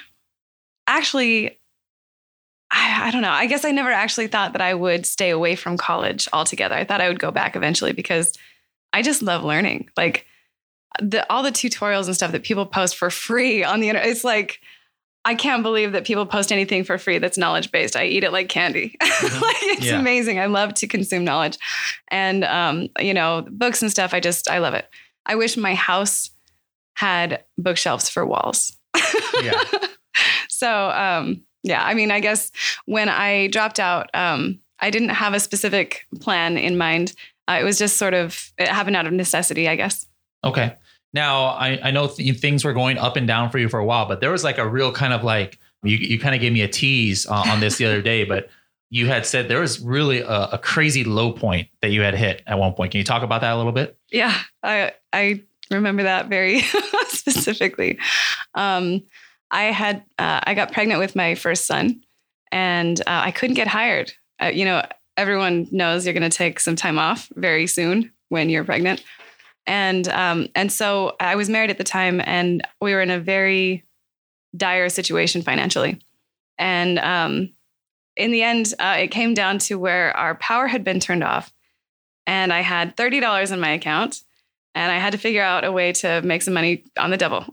actually 0.88 1.60
I, 2.72 3.08
I 3.08 3.12
don't 3.12 3.22
know. 3.22 3.30
I 3.30 3.46
guess 3.48 3.66
I 3.66 3.72
never 3.72 3.92
actually 3.92 4.28
thought 4.28 4.54
that 4.54 4.62
I 4.62 4.74
would 4.74 5.06
stay 5.06 5.30
away 5.30 5.56
from 5.56 5.78
college 5.78 6.28
altogether. 6.32 6.76
I 6.76 6.86
thought 6.86 7.02
I 7.02 7.10
would 7.10 7.20
go 7.20 7.32
back 7.32 7.56
eventually 7.56 7.92
because 7.92 8.34
I 8.94 9.02
just 9.02 9.22
love 9.22 9.44
learning. 9.44 9.90
Like 9.98 10.26
the 11.00 11.26
all 11.32 11.44
the 11.44 11.52
tutorials 11.52 12.06
and 12.08 12.16
stuff 12.16 12.32
that 12.32 12.44
people 12.44 12.66
post 12.66 12.96
for 12.98 13.10
free 13.10 13.64
on 13.64 13.80
the 13.80 13.90
internet. 13.90 14.10
It's 14.10 14.24
like 14.24 14.60
I 15.24 15.36
can't 15.36 15.62
believe 15.62 15.92
that 15.92 16.06
people 16.06 16.26
post 16.26 16.52
anything 16.52 16.84
for 16.84 16.98
free 16.98 17.20
that's 17.20 17.38
knowledge 17.38 17.72
based. 17.72 17.96
I 17.96 18.06
eat 18.06 18.24
it 18.24 18.32
like 18.32 18.50
candy. 18.50 18.96
like 19.02 19.12
it's 19.62 19.86
Yeah. 19.86 20.00
amazing. 20.00 20.40
I 20.40 20.48
love 20.48 20.74
to 20.76 20.88
consume 20.88 21.24
knowledge. 21.24 21.58
And 22.10 22.44
um, 22.44 22.88
you 23.00 23.14
know, 23.14 23.46
books 23.50 23.82
and 23.82 23.92
stuff, 23.92 24.14
I 24.14 24.20
just 24.20 24.50
I 24.50 24.58
love 24.58 24.74
it. 24.74 24.90
I 25.26 25.36
wish 25.36 25.56
my 25.58 25.76
house 25.76 26.32
had 26.96 27.44
bookshelves 27.58 28.10
for 28.10 28.26
walls. 28.26 28.78
Yeah. 29.42 29.62
So 30.50 30.90
um, 30.92 31.42
yeah, 31.64 31.84
I 31.84 31.94
mean, 31.96 32.12
I 32.12 32.20
guess 32.20 32.52
when 32.86 33.10
I 33.10 33.48
dropped 33.48 33.80
out, 33.80 34.10
um, 34.14 34.60
I 34.80 34.92
didn't 34.92 35.10
have 35.10 35.34
a 35.34 35.40
specific 35.40 36.06
plan 36.20 36.58
in 36.58 36.78
mind. 36.78 37.14
Uh, 37.48 37.58
it 37.60 37.64
was 37.64 37.80
just 37.80 37.98
sort 37.98 38.14
of 38.14 38.52
it 38.60 38.68
happened 38.68 38.96
out 38.96 39.08
of 39.08 39.14
necessity, 39.14 39.68
I 39.68 39.76
guess. 39.76 40.06
Okay. 40.44 40.76
Now 41.14 41.46
I, 41.46 41.80
I 41.84 41.92
know 41.92 42.08
th- 42.08 42.40
things 42.40 42.64
were 42.64 42.74
going 42.74 42.98
up 42.98 43.16
and 43.18 43.28
down 43.28 43.50
for 43.50 43.58
you 43.58 43.70
for 43.70 43.80
a 43.80 43.86
while, 43.86 44.08
but 44.08 44.22
there 44.22 44.32
was 44.32 44.44
like 44.44 44.58
a 44.58 44.68
real 44.68 44.92
kind 44.92 45.14
of 45.14 45.24
like 45.24 45.60
you, 45.84 45.98
you 45.98 46.20
kind 46.20 46.36
of 46.36 46.42
gave 46.42 46.54
me 46.54 46.62
a 46.62 46.68
tease 46.68 47.26
uh, 47.28 47.44
on 47.48 47.60
this 47.60 47.78
the 47.78 47.86
other 47.86 48.02
day, 48.02 48.24
but 48.24 48.50
you 48.90 49.08
had 49.08 49.26
said 49.26 49.48
there 49.48 49.62
was 49.62 49.80
really 49.80 50.20
a, 50.20 50.50
a 50.52 50.58
crazy 50.58 51.04
low 51.04 51.32
point 51.32 51.70
that 51.82 51.92
you 51.92 52.02
had 52.02 52.14
hit 52.14 52.44
at 52.46 52.60
one 52.60 52.74
point. 52.74 52.92
Can 52.92 53.00
you 53.00 53.06
talk 53.06 53.24
about 53.24 53.42
that 53.42 53.54
a 53.54 53.58
little 53.58 53.72
bit? 53.72 53.98
Yeah, 54.12 54.38
I 54.62 54.92
I 55.12 55.44
remember 55.72 56.04
that 56.04 56.28
very 56.28 56.60
specifically. 57.08 57.98
Um, 58.54 59.02
I 59.50 59.64
had 59.64 60.04
uh, 60.20 60.42
I 60.44 60.54
got 60.54 60.72
pregnant 60.72 61.00
with 61.00 61.16
my 61.16 61.36
first 61.36 61.66
son, 61.66 62.02
and 62.52 63.00
uh, 63.02 63.22
I 63.26 63.32
couldn't 63.32 63.56
get 63.56 63.68
hired. 63.68 64.12
Uh, 64.42 64.48
you 64.48 64.66
know, 64.66 64.86
everyone 65.18 65.68
knows 65.72 66.06
you're 66.06 66.14
going 66.14 66.30
to 66.30 66.36
take 66.36 66.60
some 66.60 66.76
time 66.76 67.00
off 67.00 67.30
very 67.36 67.68
soon 67.68 68.12
when 68.30 68.50
you're 68.50 68.64
pregnant, 68.64 69.04
and 69.68 70.08
um, 70.10 70.48
and 70.56 70.72
so 70.72 71.16
I 71.20 71.36
was 71.36 71.50
married 71.50 71.70
at 71.70 71.78
the 71.78 71.84
time, 71.84 72.22
and 72.24 72.66
we 72.80 72.94
were 72.94 73.02
in 73.02 73.12
a 73.12 73.20
very 73.20 73.84
dire 74.56 74.90
situation 74.90 75.42
financially, 75.42 76.00
and 76.58 77.00
um, 77.00 77.50
in 78.16 78.32
the 78.32 78.44
end, 78.44 78.74
uh, 78.80 78.98
it 79.00 79.08
came 79.08 79.34
down 79.34 79.60
to 79.60 79.80
where 79.80 80.16
our 80.18 80.36
power 80.36 80.68
had 80.68 80.84
been 80.84 81.00
turned 81.00 81.24
off, 81.24 81.54
and 82.28 82.52
I 82.52 82.62
had 82.62 82.98
thirty 82.98 83.20
dollars 83.20 83.52
in 83.52 83.60
my 83.60 83.72
account 83.72 84.24
and 84.74 84.92
I 84.92 84.98
had 85.00 85.12
to 85.12 85.18
figure 85.18 85.44
out 85.44 85.66
a 85.66 85.72
way 85.72 85.92
to 85.94 86.22
make 86.22 86.42
some 86.42 86.54
money 86.54 86.86
on 86.98 87.10
the 87.10 87.18
double. 87.18 87.46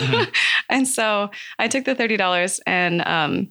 and 0.68 0.86
so 0.86 1.30
I 1.58 1.68
took 1.68 1.84
the 1.84 1.94
thirty 1.94 2.16
dollars 2.16 2.60
and 2.66 3.06
um, 3.06 3.50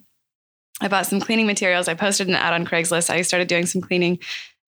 I 0.80 0.88
bought 0.88 1.06
some 1.06 1.20
cleaning 1.20 1.46
materials. 1.46 1.88
I 1.88 1.94
posted 1.94 2.28
an 2.28 2.34
ad 2.34 2.52
on 2.52 2.66
Craigslist. 2.66 3.10
I 3.10 3.22
started 3.22 3.48
doing 3.48 3.66
some 3.66 3.80
cleaning, 3.80 4.18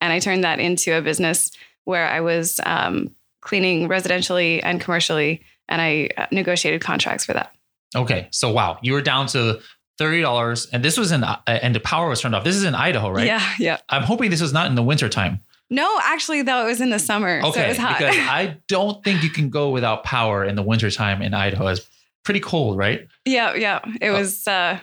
and 0.01 0.13
I 0.13 0.19
turned 0.19 0.45
that 0.45 0.61
into 0.61 0.97
a 0.97 1.03
business 1.03 1.51
where 1.85 2.07
I 2.07 2.21
was 2.21 2.61
um, 2.65 3.15
cleaning 3.41 3.89
residentially 3.89 4.61
and 4.63 4.81
commercially, 4.81 5.43
and 5.69 5.81
I 5.81 6.09
uh, 6.17 6.27
negotiated 6.33 6.81
contracts 6.81 7.25
for 7.25 7.33
that. 7.35 7.53
Okay. 7.97 8.29
So 8.31 8.53
wow, 8.53 8.79
you 8.83 8.93
were 8.93 9.03
down 9.03 9.27
to 9.29 9.61
thirty 9.99 10.21
dollars, 10.21 10.67
and 10.73 10.85
this 10.85 10.97
was 10.99 11.13
in 11.13 11.25
uh, 11.25 11.39
and 11.47 11.75
the 11.75 11.81
power 11.81 12.09
was 12.09 12.21
turned 12.21 12.35
off. 12.35 12.45
This 12.45 12.57
is 12.57 12.65
in 12.65 12.75
Idaho, 12.75 13.11
right? 13.11 13.27
Yeah, 13.27 13.47
yeah. 13.59 13.79
I'm 13.89 14.03
hoping 14.03 14.31
this 14.31 14.43
was 14.43 14.53
not 14.53 14.67
in 14.69 14.75
the 14.75 14.83
winter 14.83 15.09
time. 15.09 15.41
No, 15.71 15.99
actually, 16.03 16.41
though, 16.43 16.63
it 16.65 16.69
was 16.71 16.81
in 16.81 16.89
the 16.91 16.99
summer, 16.99 17.43
so 17.43 17.49
it 17.49 17.51
Okay, 17.51 17.69
was 17.69 17.77
hot. 17.77 17.99
because 17.99 18.17
I 18.19 18.57
don't 18.69 19.05
think 19.05 19.23
you 19.23 19.29
can 19.31 19.51
go 19.51 19.69
without 19.71 20.03
power 20.03 20.43
in 20.45 20.55
the 20.55 20.63
wintertime 20.63 21.21
in 21.21 21.35
Idaho. 21.35 21.67
It's 21.67 21.87
pretty 22.25 22.41
cold, 22.41 22.79
right? 22.79 23.07
Yeah, 23.27 23.55
yeah. 23.55 23.81
It 24.01 24.09
Oh. 24.09 24.15
was 24.15 24.47
uh 24.49 24.79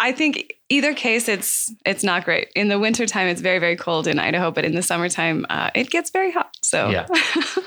I 0.00 0.12
think 0.12 0.54
either 0.68 0.94
case 0.94 1.28
it's 1.28 1.72
it's 1.84 2.02
not 2.02 2.24
great. 2.24 2.48
In 2.54 2.68
the 2.68 2.78
wintertime 2.78 3.28
it's 3.28 3.40
very, 3.40 3.58
very 3.58 3.76
cold 3.76 4.06
in 4.06 4.18
Idaho, 4.18 4.50
but 4.50 4.64
in 4.64 4.74
the 4.74 4.82
summertime 4.82 5.46
uh, 5.48 5.70
it 5.74 5.90
gets 5.90 6.10
very 6.10 6.32
hot. 6.32 6.50
So 6.62 6.90
Yeah. 6.90 7.06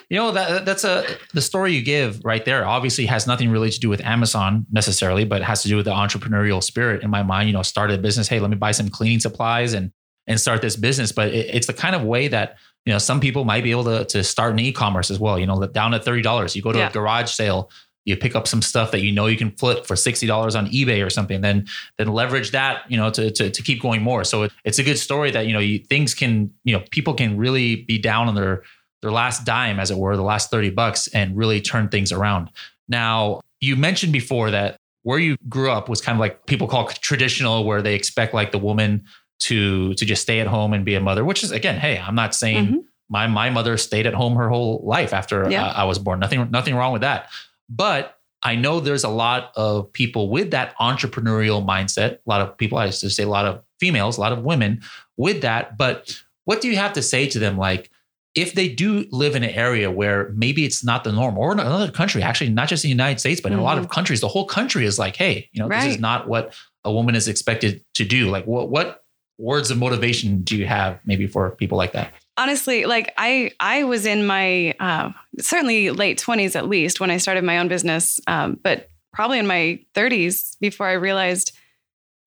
You 0.09 0.17
know 0.17 0.31
that 0.31 0.65
that's 0.65 0.83
a 0.83 1.05
the 1.33 1.41
story 1.41 1.73
you 1.73 1.83
give 1.83 2.19
right 2.25 2.43
there. 2.43 2.65
Obviously, 2.65 3.05
has 3.05 3.27
nothing 3.27 3.51
really 3.51 3.69
to 3.69 3.79
do 3.79 3.89
with 3.89 4.01
Amazon 4.01 4.65
necessarily, 4.71 5.23
but 5.23 5.41
it 5.41 5.45
has 5.45 5.61
to 5.61 5.67
do 5.67 5.75
with 5.75 5.85
the 5.85 5.91
entrepreneurial 5.91 6.63
spirit 6.63 7.03
in 7.03 7.09
my 7.11 7.21
mind. 7.21 7.47
You 7.47 7.53
know, 7.53 7.61
started 7.61 7.99
a 7.99 8.01
business. 8.01 8.27
Hey, 8.27 8.39
let 8.39 8.49
me 8.49 8.55
buy 8.57 8.71
some 8.71 8.89
cleaning 8.89 9.19
supplies 9.19 9.73
and 9.73 9.91
and 10.27 10.39
start 10.41 10.61
this 10.63 10.75
business. 10.75 11.11
But 11.11 11.27
it, 11.29 11.53
it's 11.53 11.67
the 11.67 11.73
kind 11.73 11.95
of 11.95 12.01
way 12.03 12.27
that 12.27 12.57
you 12.87 12.91
know 12.93 12.97
some 12.97 13.19
people 13.19 13.45
might 13.45 13.63
be 13.63 13.69
able 13.71 13.83
to 13.83 14.05
to 14.05 14.23
start 14.23 14.51
an 14.53 14.59
e-commerce 14.59 15.11
as 15.11 15.19
well. 15.19 15.37
You 15.37 15.45
know, 15.45 15.63
down 15.67 15.93
at 15.93 16.03
thirty 16.03 16.23
dollars, 16.23 16.55
you 16.55 16.63
go 16.63 16.71
to 16.71 16.79
Yeah. 16.79 16.89
a 16.89 16.91
garage 16.91 17.29
sale. 17.31 17.69
You 18.09 18.17
pick 18.17 18.35
up 18.35 18.47
some 18.47 18.61
stuff 18.61 18.91
that 18.91 19.01
you 19.01 19.11
know 19.11 19.27
you 19.27 19.37
can 19.37 19.51
flip 19.51 19.85
for 19.85 19.95
sixty 19.95 20.27
dollars 20.27 20.55
on 20.55 20.67
eBay 20.67 21.05
or 21.05 21.09
something. 21.09 21.41
Then 21.41 21.65
then 21.97 22.07
leverage 22.09 22.51
that 22.51 22.83
you 22.91 22.97
know 22.97 23.09
to 23.11 23.31
to, 23.31 23.49
to 23.49 23.61
keep 23.63 23.81
going 23.81 24.01
more. 24.01 24.23
So 24.23 24.43
it, 24.43 24.51
it's 24.65 24.79
a 24.79 24.83
good 24.83 24.97
story 24.99 25.31
that 25.31 25.47
you 25.47 25.53
know 25.53 25.59
you, 25.59 25.79
things 25.79 26.13
can 26.13 26.51
you 26.63 26.75
know 26.77 26.83
people 26.91 27.13
can 27.13 27.37
really 27.37 27.77
be 27.77 27.97
down 27.97 28.27
on 28.27 28.35
their 28.35 28.63
their 29.01 29.11
last 29.11 29.45
dime, 29.45 29.79
as 29.79 29.91
it 29.91 29.97
were, 29.97 30.17
the 30.17 30.21
last 30.23 30.51
30 30.51 30.71
bucks, 30.71 31.07
and 31.07 31.37
really 31.37 31.61
turn 31.61 31.87
things 31.87 32.11
around. 32.11 32.49
Now, 32.89 33.39
you 33.61 33.77
mentioned 33.77 34.11
before 34.11 34.51
that 34.51 34.75
where 35.03 35.19
you 35.19 35.37
grew 35.47 35.71
up 35.71 35.87
was 35.87 36.01
kind 36.01 36.17
of 36.17 36.19
like 36.19 36.45
people 36.47 36.67
call 36.67 36.87
traditional, 36.89 37.63
where 37.63 37.81
they 37.81 37.95
expect 37.95 38.33
like 38.33 38.51
the 38.51 38.57
woman 38.59 39.05
to 39.41 39.93
to 39.93 40.05
just 40.05 40.21
stay 40.21 40.39
at 40.41 40.47
home 40.47 40.73
and 40.73 40.83
be 40.83 40.95
a 40.95 40.99
mother, 40.99 41.23
which 41.23 41.43
is 41.43 41.51
again, 41.51 41.79
hey, 41.79 41.97
I'm 41.97 42.15
not 42.15 42.35
saying 42.35 42.67
Mhm. 42.67 42.77
my 43.09 43.27
my 43.27 43.49
mother 43.49 43.77
stayed 43.77 44.05
at 44.05 44.13
home 44.13 44.35
her 44.35 44.49
whole 44.49 44.81
life 44.83 45.13
after 45.13 45.49
Yeah. 45.49 45.65
uh, 45.67 45.73
I 45.73 45.83
was 45.85 45.97
born. 45.97 46.19
Nothing 46.19 46.51
nothing 46.51 46.75
wrong 46.75 46.91
with 46.91 47.01
that. 47.03 47.29
But 47.69 48.17
I 48.41 48.55
know 48.55 48.79
there's 48.79 49.03
a 49.03 49.09
lot 49.09 49.51
of 49.55 49.91
people 49.91 50.29
with 50.29 50.51
that 50.51 50.75
entrepreneurial 50.77 51.65
mindset. 51.65 52.13
A 52.13 52.19
lot 52.25 52.41
of 52.41 52.57
people, 52.57 52.77
I 52.77 52.85
used 52.85 53.01
to 53.01 53.09
say 53.09 53.23
a 53.23 53.29
lot 53.29 53.45
of 53.45 53.61
females, 53.79 54.17
a 54.17 54.21
lot 54.21 54.31
of 54.31 54.43
women 54.43 54.81
with 55.17 55.41
that. 55.41 55.77
But 55.77 56.17
what 56.45 56.61
do 56.61 56.69
you 56.69 56.77
have 56.77 56.93
to 56.93 57.01
say 57.01 57.27
to 57.29 57.39
them? 57.39 57.57
Like, 57.57 57.91
if 58.35 58.53
they 58.53 58.69
do 58.69 59.05
live 59.11 59.35
in 59.35 59.43
an 59.43 59.49
area 59.49 59.91
where 59.91 60.31
maybe 60.35 60.63
it's 60.63 60.83
not 60.83 61.03
the 61.03 61.11
norm 61.11 61.37
or 61.37 61.51
in 61.51 61.59
another 61.59 61.91
country, 61.91 62.21
actually, 62.21 62.49
not 62.49 62.69
just 62.69 62.85
in 62.85 62.87
the 62.87 62.91
United 62.93 63.19
States, 63.19 63.41
but 63.41 63.51
in 63.51 63.59
a 63.59 63.63
lot 63.63 63.77
of 63.77 63.85
mm-hmm. 63.85 63.93
countries, 63.93 64.21
the 64.21 64.27
whole 64.27 64.45
country 64.45 64.85
is 64.85 64.97
like, 64.97 65.15
hey, 65.15 65.49
you 65.51 65.61
know, 65.61 65.67
this 65.67 65.85
is 65.85 65.99
not 65.99 66.27
what 66.27 66.53
a 66.85 66.91
woman 66.91 67.15
is 67.15 67.27
expected 67.27 67.83
to 67.95 68.05
do. 68.05 68.29
Like, 68.29 68.45
what, 68.45 68.69
what 68.69 69.03
words 69.37 69.71
of 69.71 69.77
motivation 69.77 70.41
do 70.43 70.55
you 70.55 70.67
have 70.67 70.99
maybe 71.05 71.27
for 71.27 71.51
people 71.51 71.77
like 71.77 71.93
that? 71.93 72.13
Honestly, 72.39 72.85
like 72.85 73.13
I 73.17 73.51
I 73.59 73.83
was 73.83 74.05
in 74.05 74.25
my 74.25 74.73
uh, 74.79 75.11
certainly 75.39 75.91
late 75.91 76.19
20s 76.19 76.55
at 76.55 76.67
least 76.67 76.99
when 76.99 77.11
I 77.11 77.17
started 77.17 77.43
my 77.43 77.59
own 77.59 77.67
business, 77.67 78.19
um, 78.25 78.57
but 78.63 78.89
probably 79.13 79.37
in 79.37 79.45
my 79.45 79.79
30s 79.93 80.57
before 80.59 80.87
I 80.87 80.93
realized 80.93 81.51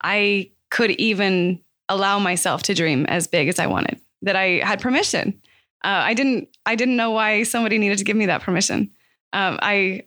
I 0.02 0.50
could 0.70 0.90
even 0.92 1.60
allow 1.88 2.18
myself 2.18 2.62
to 2.64 2.74
dream 2.74 3.06
as 3.06 3.26
big 3.26 3.48
as 3.48 3.58
I 3.58 3.66
wanted. 3.66 4.00
That 4.20 4.36
I 4.36 4.60
had 4.62 4.80
permission. 4.80 5.40
Uh, 5.82 6.02
I 6.04 6.14
didn't. 6.14 6.48
I 6.64 6.76
didn't 6.76 6.96
know 6.96 7.10
why 7.10 7.42
somebody 7.42 7.78
needed 7.78 7.98
to 7.98 8.04
give 8.04 8.16
me 8.16 8.26
that 8.26 8.42
permission. 8.42 8.90
Um, 9.32 9.58
I 9.62 10.02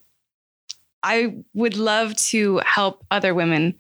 I 1.04 1.44
would 1.54 1.76
love 1.76 2.16
to 2.28 2.62
help 2.64 3.06
other 3.12 3.34
women, 3.34 3.76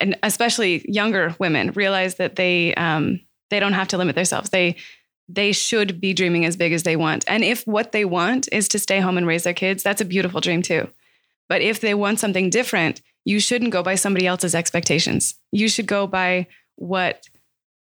and 0.00 0.16
especially 0.22 0.84
younger 0.88 1.34
women, 1.38 1.72
realize 1.72 2.14
that 2.14 2.36
they 2.36 2.74
um, 2.76 3.20
they 3.50 3.60
don't 3.60 3.74
have 3.74 3.88
to 3.88 3.98
limit 3.98 4.14
themselves. 4.14 4.50
They 4.50 4.76
they 5.28 5.52
should 5.52 6.00
be 6.00 6.14
dreaming 6.14 6.44
as 6.44 6.56
big 6.56 6.72
as 6.72 6.84
they 6.84 6.96
want. 6.96 7.24
And 7.28 7.44
if 7.44 7.66
what 7.66 7.92
they 7.92 8.04
want 8.04 8.48
is 8.50 8.68
to 8.68 8.78
stay 8.78 9.00
home 9.00 9.18
and 9.18 9.26
raise 9.26 9.44
their 9.44 9.54
kids, 9.54 9.82
that's 9.82 10.00
a 10.00 10.06
beautiful 10.06 10.40
dream 10.40 10.62
too. 10.62 10.88
But 11.48 11.60
if 11.60 11.80
they 11.80 11.94
want 11.94 12.18
something 12.18 12.50
different, 12.50 13.02
you 13.24 13.40
shouldn't 13.40 13.72
go 13.72 13.82
by 13.82 13.94
somebody 13.94 14.26
else's 14.26 14.54
expectations. 14.54 15.34
You 15.52 15.68
should 15.68 15.86
go 15.86 16.06
by 16.06 16.46
what 16.76 17.28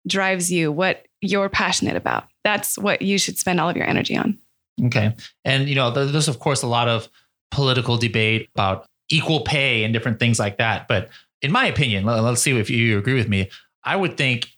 drives 0.07 0.51
you, 0.51 0.71
what 0.71 1.05
you're 1.21 1.50
passionate 1.50 1.95
about. 1.95 2.25
That's 2.43 2.77
what 2.77 3.01
you 3.01 3.17
should 3.17 3.38
spend 3.38 3.59
all 3.59 3.69
of 3.69 3.77
your 3.77 3.88
energy 3.88 4.17
on. 4.17 4.38
Okay. 4.85 5.13
And, 5.45 5.67
you 5.67 5.75
know, 5.75 5.91
there's, 5.91 6.27
of 6.27 6.39
course, 6.39 6.62
a 6.63 6.67
lot 6.67 6.88
of 6.88 7.07
political 7.51 7.97
debate 7.97 8.50
about 8.55 8.88
equal 9.09 9.41
pay 9.41 9.83
and 9.83 9.93
different 9.93 10.19
things 10.19 10.39
like 10.39 10.57
that. 10.57 10.88
But 10.88 11.09
in 11.41 11.51
my 11.51 11.65
opinion, 11.65 12.05
let's 12.05 12.41
see 12.41 12.57
if 12.57 12.69
you 12.69 12.97
agree 12.97 13.13
with 13.13 13.27
me. 13.27 13.50
I 13.83 13.95
would 13.95 14.17
think 14.17 14.50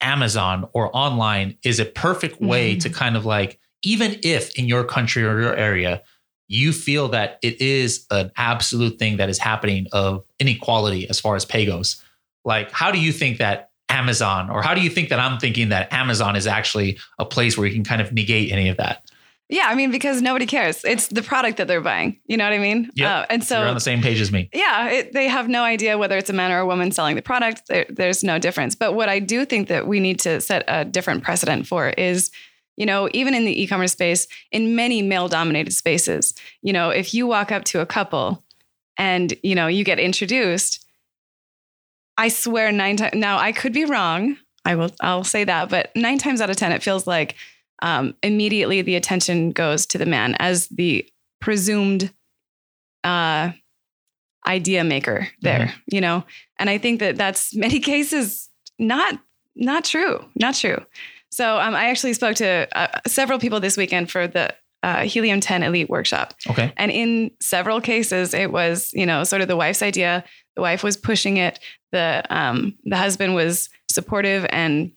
Amazon 0.00 0.68
or 0.72 0.94
online 0.96 1.56
is 1.64 1.80
a 1.80 1.84
perfect 1.84 2.40
way 2.40 2.72
mm-hmm. 2.72 2.80
to 2.80 2.90
kind 2.90 3.16
of 3.16 3.24
like, 3.24 3.58
even 3.82 4.18
if 4.22 4.56
in 4.58 4.66
your 4.66 4.84
country 4.84 5.24
or 5.24 5.40
your 5.40 5.54
area, 5.54 6.02
you 6.48 6.72
feel 6.72 7.08
that 7.08 7.38
it 7.42 7.60
is 7.60 8.06
an 8.10 8.30
absolute 8.36 8.98
thing 8.98 9.16
that 9.16 9.28
is 9.28 9.38
happening 9.38 9.86
of 9.92 10.24
inequality 10.38 11.08
as 11.08 11.18
far 11.18 11.34
as 11.34 11.44
pay 11.44 11.66
goes. 11.66 12.02
Like, 12.44 12.70
how 12.70 12.92
do 12.92 13.00
you 13.00 13.12
think 13.12 13.38
that 13.38 13.70
Amazon, 13.88 14.50
or 14.50 14.62
how 14.62 14.74
do 14.74 14.80
you 14.80 14.90
think 14.90 15.08
that 15.08 15.18
I'm 15.18 15.38
thinking 15.38 15.70
that 15.70 15.92
Amazon 15.92 16.36
is 16.36 16.46
actually 16.46 16.98
a 17.18 17.24
place 17.24 17.56
where 17.56 17.66
you 17.66 17.74
can 17.74 17.84
kind 17.84 18.00
of 18.00 18.12
negate 18.12 18.52
any 18.52 18.68
of 18.68 18.76
that? 18.76 19.10
Yeah, 19.48 19.66
I 19.68 19.76
mean, 19.76 19.92
because 19.92 20.20
nobody 20.20 20.44
cares. 20.44 20.84
It's 20.84 21.06
the 21.06 21.22
product 21.22 21.58
that 21.58 21.68
they're 21.68 21.80
buying. 21.80 22.18
You 22.26 22.36
know 22.36 22.44
what 22.44 22.52
I 22.52 22.58
mean? 22.58 22.90
Yeah. 22.94 23.20
Uh, 23.20 23.26
and 23.30 23.44
so 23.44 23.60
you're 23.60 23.68
on 23.68 23.74
the 23.74 23.80
same 23.80 24.02
page 24.02 24.20
as 24.20 24.32
me. 24.32 24.50
Yeah, 24.52 24.90
it, 24.90 25.12
they 25.12 25.28
have 25.28 25.48
no 25.48 25.62
idea 25.62 25.98
whether 25.98 26.18
it's 26.18 26.30
a 26.30 26.32
man 26.32 26.50
or 26.50 26.58
a 26.58 26.66
woman 26.66 26.90
selling 26.90 27.14
the 27.14 27.22
product. 27.22 27.62
There, 27.68 27.86
there's 27.88 28.24
no 28.24 28.40
difference. 28.40 28.74
But 28.74 28.94
what 28.94 29.08
I 29.08 29.20
do 29.20 29.44
think 29.44 29.68
that 29.68 29.86
we 29.86 30.00
need 30.00 30.18
to 30.20 30.40
set 30.40 30.64
a 30.66 30.84
different 30.84 31.22
precedent 31.22 31.68
for 31.68 31.90
is, 31.90 32.32
you 32.76 32.86
know, 32.86 33.08
even 33.12 33.34
in 33.34 33.44
the 33.44 33.62
e-commerce 33.62 33.92
space, 33.92 34.26
in 34.50 34.74
many 34.74 35.00
male-dominated 35.00 35.72
spaces, 35.72 36.34
you 36.60 36.72
know, 36.72 36.90
if 36.90 37.14
you 37.14 37.28
walk 37.28 37.52
up 37.52 37.62
to 37.66 37.80
a 37.80 37.86
couple 37.86 38.42
and 38.98 39.32
you 39.42 39.54
know 39.54 39.68
you 39.68 39.84
get 39.84 40.00
introduced, 40.00 40.84
I 42.16 42.28
swear 42.28 42.72
nine 42.72 42.96
times. 42.96 43.14
Now 43.14 43.38
I 43.38 43.52
could 43.52 43.72
be 43.72 43.84
wrong. 43.84 44.38
I 44.64 44.74
will. 44.74 44.90
I'll 45.00 45.22
say 45.22 45.44
that, 45.44 45.68
but 45.68 45.94
nine 45.94 46.18
times 46.18 46.40
out 46.40 46.50
of 46.50 46.56
ten, 46.56 46.72
it 46.72 46.82
feels 46.82 47.06
like 47.06 47.36
um, 47.82 48.14
immediately 48.22 48.82
the 48.82 48.96
attention 48.96 49.50
goes 49.50 49.86
to 49.86 49.98
the 49.98 50.06
man 50.06 50.34
as 50.38 50.68
the 50.68 51.06
presumed 51.40 52.12
uh, 53.04 53.50
idea 54.46 54.84
maker 54.84 55.28
there, 55.42 55.66
mm-hmm. 55.66 55.80
you 55.94 56.00
know? 56.00 56.24
And 56.58 56.70
I 56.70 56.78
think 56.78 57.00
that 57.00 57.16
that's 57.16 57.54
many 57.54 57.80
cases 57.80 58.48
not 58.78 59.20
not 59.58 59.84
true, 59.84 60.22
not 60.38 60.54
true. 60.54 60.78
So 61.30 61.58
um, 61.58 61.74
I 61.74 61.88
actually 61.88 62.12
spoke 62.12 62.36
to 62.36 62.68
uh, 62.72 63.00
several 63.06 63.38
people 63.38 63.58
this 63.58 63.76
weekend 63.76 64.10
for 64.10 64.26
the 64.26 64.54
uh, 64.82 65.02
Helium 65.02 65.40
10 65.40 65.62
Elite 65.62 65.88
workshop. 65.88 66.34
Okay. 66.48 66.72
And 66.76 66.90
in 66.92 67.30
several 67.40 67.80
cases, 67.80 68.34
it 68.34 68.52
was 68.52 68.90
you 68.92 69.06
know 69.06 69.24
sort 69.24 69.42
of 69.42 69.48
the 69.48 69.56
wife's 69.56 69.82
idea. 69.82 70.24
The 70.54 70.62
wife 70.62 70.82
was 70.82 70.96
pushing 70.96 71.36
it. 71.36 71.58
The 71.92 72.22
um, 72.30 72.76
the 72.84 72.96
husband 72.96 73.34
was 73.34 73.68
supportive 73.90 74.46
and 74.50 74.92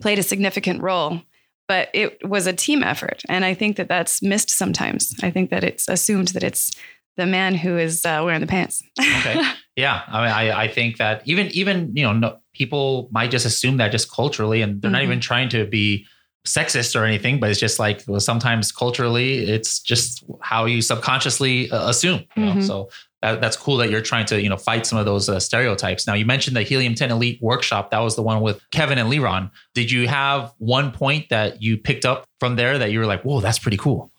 played 0.00 0.18
a 0.18 0.22
significant 0.22 0.82
role 0.82 1.22
but 1.68 1.88
it 1.94 2.28
was 2.28 2.46
a 2.46 2.52
team 2.52 2.82
effort. 2.82 3.22
And 3.28 3.44
I 3.44 3.54
think 3.54 3.76
that 3.76 3.88
that's 3.88 4.22
missed 4.22 4.50
sometimes. 4.50 5.14
I 5.22 5.30
think 5.30 5.50
that 5.50 5.64
it's 5.64 5.88
assumed 5.88 6.28
that 6.28 6.42
it's 6.42 6.72
the 7.16 7.26
man 7.26 7.54
who 7.54 7.76
is 7.76 8.04
uh, 8.04 8.22
wearing 8.24 8.40
the 8.40 8.46
pants. 8.46 8.82
okay. 9.00 9.40
Yeah. 9.74 10.02
I 10.06 10.20
mean, 10.20 10.30
I, 10.30 10.62
I 10.64 10.68
think 10.68 10.98
that 10.98 11.22
even, 11.24 11.46
even, 11.46 11.92
you 11.96 12.02
know, 12.02 12.12
no, 12.12 12.36
people 12.52 13.08
might 13.10 13.30
just 13.30 13.46
assume 13.46 13.78
that 13.78 13.90
just 13.90 14.12
culturally, 14.12 14.60
and 14.60 14.82
they're 14.82 14.88
mm-hmm. 14.88 14.92
not 14.92 15.02
even 15.02 15.18
trying 15.18 15.48
to 15.48 15.64
be 15.64 16.06
sexist 16.46 16.98
or 16.98 17.04
anything, 17.04 17.38
but 17.38 17.50
it's 17.50 17.60
just 17.60 17.78
like, 17.78 18.02
well, 18.06 18.20
sometimes 18.20 18.72
culturally, 18.72 19.48
it's 19.48 19.78
just 19.80 20.24
how 20.40 20.64
you 20.64 20.82
subconsciously 20.82 21.70
uh, 21.70 21.88
assume. 21.88 22.24
You 22.36 22.44
know? 22.44 22.50
mm-hmm. 22.52 22.60
So 22.62 22.88
that, 23.22 23.40
that's 23.40 23.56
cool 23.56 23.76
that 23.78 23.90
you're 23.90 24.02
trying 24.02 24.26
to 24.26 24.42
you 24.42 24.48
know 24.48 24.56
fight 24.56 24.84
some 24.84 24.98
of 24.98 25.06
those 25.06 25.28
uh, 25.28 25.40
stereotypes. 25.40 26.06
Now 26.06 26.14
you 26.14 26.26
mentioned 26.26 26.56
the 26.56 26.62
Helium 26.62 26.94
10 26.94 27.10
Elite 27.10 27.40
workshop. 27.40 27.90
That 27.90 28.00
was 28.00 28.16
the 28.16 28.22
one 28.22 28.42
with 28.42 28.60
Kevin 28.70 28.98
and 28.98 29.10
Liron. 29.10 29.50
Did 29.74 29.90
you 29.90 30.08
have 30.08 30.52
one 30.58 30.92
point 30.92 31.28
that 31.30 31.62
you 31.62 31.78
picked 31.78 32.04
up 32.04 32.26
from 32.40 32.56
there 32.56 32.78
that 32.78 32.90
you 32.90 32.98
were 32.98 33.06
like, 33.06 33.22
whoa, 33.22 33.40
that's 33.40 33.58
pretty 33.58 33.76
cool? 33.76 34.12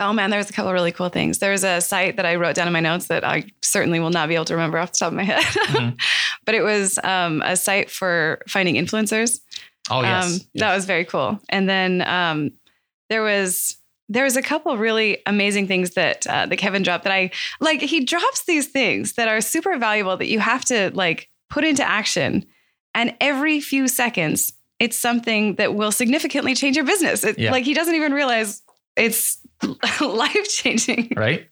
Oh 0.00 0.14
man, 0.14 0.30
there's 0.30 0.48
a 0.48 0.52
couple 0.54 0.72
really 0.72 0.92
cool 0.92 1.10
things. 1.10 1.40
There's 1.40 1.62
a 1.62 1.82
site 1.82 2.16
that 2.16 2.24
I 2.24 2.36
wrote 2.36 2.54
down 2.54 2.66
in 2.66 2.72
my 2.72 2.80
notes 2.80 3.08
that 3.08 3.22
I 3.22 3.44
certainly 3.60 4.00
will 4.00 4.08
not 4.08 4.28
be 4.28 4.34
able 4.34 4.46
to 4.46 4.54
remember 4.54 4.78
off 4.78 4.92
the 4.92 4.96
top 4.96 5.08
of 5.08 5.14
my 5.14 5.24
head, 5.24 5.42
mm-hmm. 5.42 5.96
but 6.46 6.54
it 6.54 6.62
was 6.62 6.98
um, 7.04 7.42
a 7.44 7.54
site 7.54 7.90
for 7.90 8.40
finding 8.48 8.76
influencers. 8.76 9.40
Oh 9.90 10.02
yes. 10.02 10.24
Um, 10.24 10.30
yes. 10.32 10.46
that 10.54 10.74
was 10.74 10.84
very 10.84 11.04
cool. 11.04 11.40
And 11.48 11.68
then 11.68 12.02
um, 12.02 12.52
there 13.08 13.22
was 13.22 13.76
there 14.08 14.24
was 14.24 14.36
a 14.36 14.42
couple 14.42 14.76
really 14.76 15.18
amazing 15.26 15.66
things 15.66 15.90
that 15.90 16.26
uh, 16.26 16.46
that 16.46 16.56
Kevin 16.56 16.82
dropped 16.82 17.04
that 17.04 17.12
I 17.12 17.30
like. 17.60 17.80
He 17.80 18.04
drops 18.04 18.44
these 18.44 18.66
things 18.66 19.14
that 19.14 19.28
are 19.28 19.40
super 19.40 19.76
valuable 19.78 20.16
that 20.16 20.26
you 20.28 20.40
have 20.40 20.64
to 20.66 20.90
like 20.94 21.28
put 21.48 21.64
into 21.64 21.86
action, 21.86 22.46
and 22.94 23.14
every 23.20 23.60
few 23.60 23.88
seconds, 23.88 24.52
it's 24.78 24.98
something 24.98 25.56
that 25.56 25.74
will 25.74 25.92
significantly 25.92 26.54
change 26.54 26.76
your 26.76 26.84
business. 26.84 27.24
It, 27.24 27.38
yeah. 27.38 27.52
Like 27.52 27.64
he 27.64 27.74
doesn't 27.74 27.94
even 27.94 28.12
realize 28.12 28.62
it's 28.96 29.38
life 30.00 30.48
changing. 30.48 31.12
Right. 31.16 31.46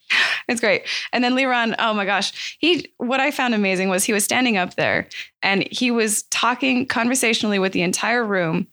It's 0.48 0.60
great. 0.60 0.86
And 1.12 1.22
then 1.22 1.34
Liron, 1.34 1.74
oh 1.78 1.94
my 1.94 2.04
gosh, 2.04 2.56
he 2.58 2.92
what 2.98 3.20
I 3.20 3.30
found 3.30 3.54
amazing 3.54 3.88
was 3.88 4.04
he 4.04 4.12
was 4.12 4.24
standing 4.24 4.56
up 4.56 4.74
there 4.74 5.08
and 5.42 5.66
he 5.70 5.90
was 5.90 6.22
talking 6.24 6.86
conversationally 6.86 7.58
with 7.58 7.72
the 7.72 7.82
entire 7.82 8.24
room 8.24 8.68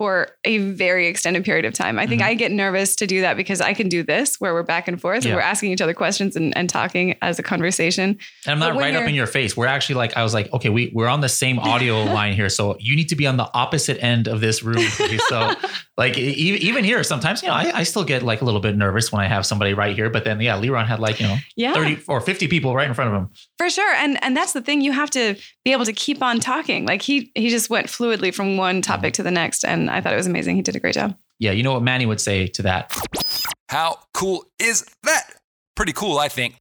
for 0.00 0.28
a 0.44 0.56
very 0.56 1.08
extended 1.08 1.44
period 1.44 1.66
of 1.66 1.74
time. 1.74 1.98
I 1.98 2.06
think 2.06 2.22
mm-hmm. 2.22 2.30
I 2.30 2.34
get 2.34 2.50
nervous 2.50 2.96
to 2.96 3.06
do 3.06 3.20
that 3.20 3.36
because 3.36 3.60
I 3.60 3.74
can 3.74 3.90
do 3.90 4.02
this 4.02 4.40
where 4.40 4.54
we're 4.54 4.62
back 4.62 4.88
and 4.88 4.98
forth 4.98 5.26
yeah. 5.26 5.32
and 5.32 5.36
we're 5.36 5.42
asking 5.42 5.72
each 5.72 5.82
other 5.82 5.92
questions 5.92 6.36
and, 6.36 6.56
and 6.56 6.70
talking 6.70 7.18
as 7.20 7.38
a 7.38 7.42
conversation. 7.42 8.16
And 8.46 8.52
I'm 8.54 8.58
not 8.58 8.80
right 8.80 8.94
up 8.94 9.06
in 9.06 9.14
your 9.14 9.26
face. 9.26 9.54
We're 9.54 9.66
actually 9.66 9.96
like, 9.96 10.16
I 10.16 10.22
was 10.22 10.32
like, 10.32 10.50
okay, 10.54 10.70
we, 10.70 10.90
we're 10.94 11.06
on 11.06 11.20
the 11.20 11.28
same 11.28 11.58
audio 11.58 12.02
line 12.04 12.32
here. 12.32 12.48
So 12.48 12.78
you 12.80 12.96
need 12.96 13.10
to 13.10 13.14
be 13.14 13.26
on 13.26 13.36
the 13.36 13.50
opposite 13.52 14.02
end 14.02 14.26
of 14.26 14.40
this 14.40 14.62
room. 14.62 14.86
So 15.28 15.54
like 15.96 16.16
even 16.16 16.82
here, 16.82 17.04
sometimes, 17.04 17.42
you 17.42 17.48
know, 17.48 17.54
I, 17.54 17.70
I, 17.80 17.82
still 17.82 18.04
get 18.04 18.22
like 18.22 18.40
a 18.40 18.44
little 18.44 18.60
bit 18.60 18.74
nervous 18.74 19.12
when 19.12 19.20
I 19.20 19.28
have 19.28 19.44
somebody 19.44 19.74
right 19.74 19.94
here, 19.94 20.08
but 20.08 20.24
then 20.24 20.40
yeah, 20.40 20.58
Liron 20.58 20.86
had 20.86 20.98
like, 20.98 21.20
you 21.20 21.26
know, 21.26 21.36
yeah. 21.56 21.74
30 21.74 22.04
or 22.08 22.22
50 22.22 22.48
people 22.48 22.74
right 22.74 22.88
in 22.88 22.94
front 22.94 23.12
of 23.12 23.20
him. 23.20 23.28
For 23.58 23.68
sure. 23.68 23.94
And, 23.94 24.18
and 24.24 24.34
that's 24.34 24.54
the 24.54 24.62
thing 24.62 24.80
you 24.80 24.92
have 24.92 25.10
to 25.10 25.36
be 25.64 25.72
able 25.72 25.84
to 25.84 25.92
keep 25.92 26.22
on 26.22 26.40
talking. 26.40 26.86
Like 26.86 27.02
he, 27.02 27.30
he 27.34 27.50
just 27.50 27.68
went 27.68 27.88
fluidly 27.88 28.34
from 28.34 28.56
one 28.56 28.80
topic 28.80 29.12
mm-hmm. 29.12 29.16
to 29.16 29.22
the 29.24 29.30
next. 29.30 29.62
And 29.62 29.89
I 29.90 30.00
thought 30.00 30.12
it 30.12 30.16
was 30.16 30.26
amazing. 30.26 30.56
He 30.56 30.62
did 30.62 30.76
a 30.76 30.80
great 30.80 30.94
job. 30.94 31.16
Yeah. 31.38 31.52
You 31.52 31.62
know 31.62 31.72
what 31.72 31.82
Manny 31.82 32.06
would 32.06 32.20
say 32.20 32.46
to 32.48 32.62
that? 32.62 32.94
How 33.68 33.98
cool 34.14 34.44
is 34.58 34.84
that? 35.04 35.30
Pretty 35.76 35.92
cool, 35.92 36.18
I 36.18 36.28
think. 36.28 36.56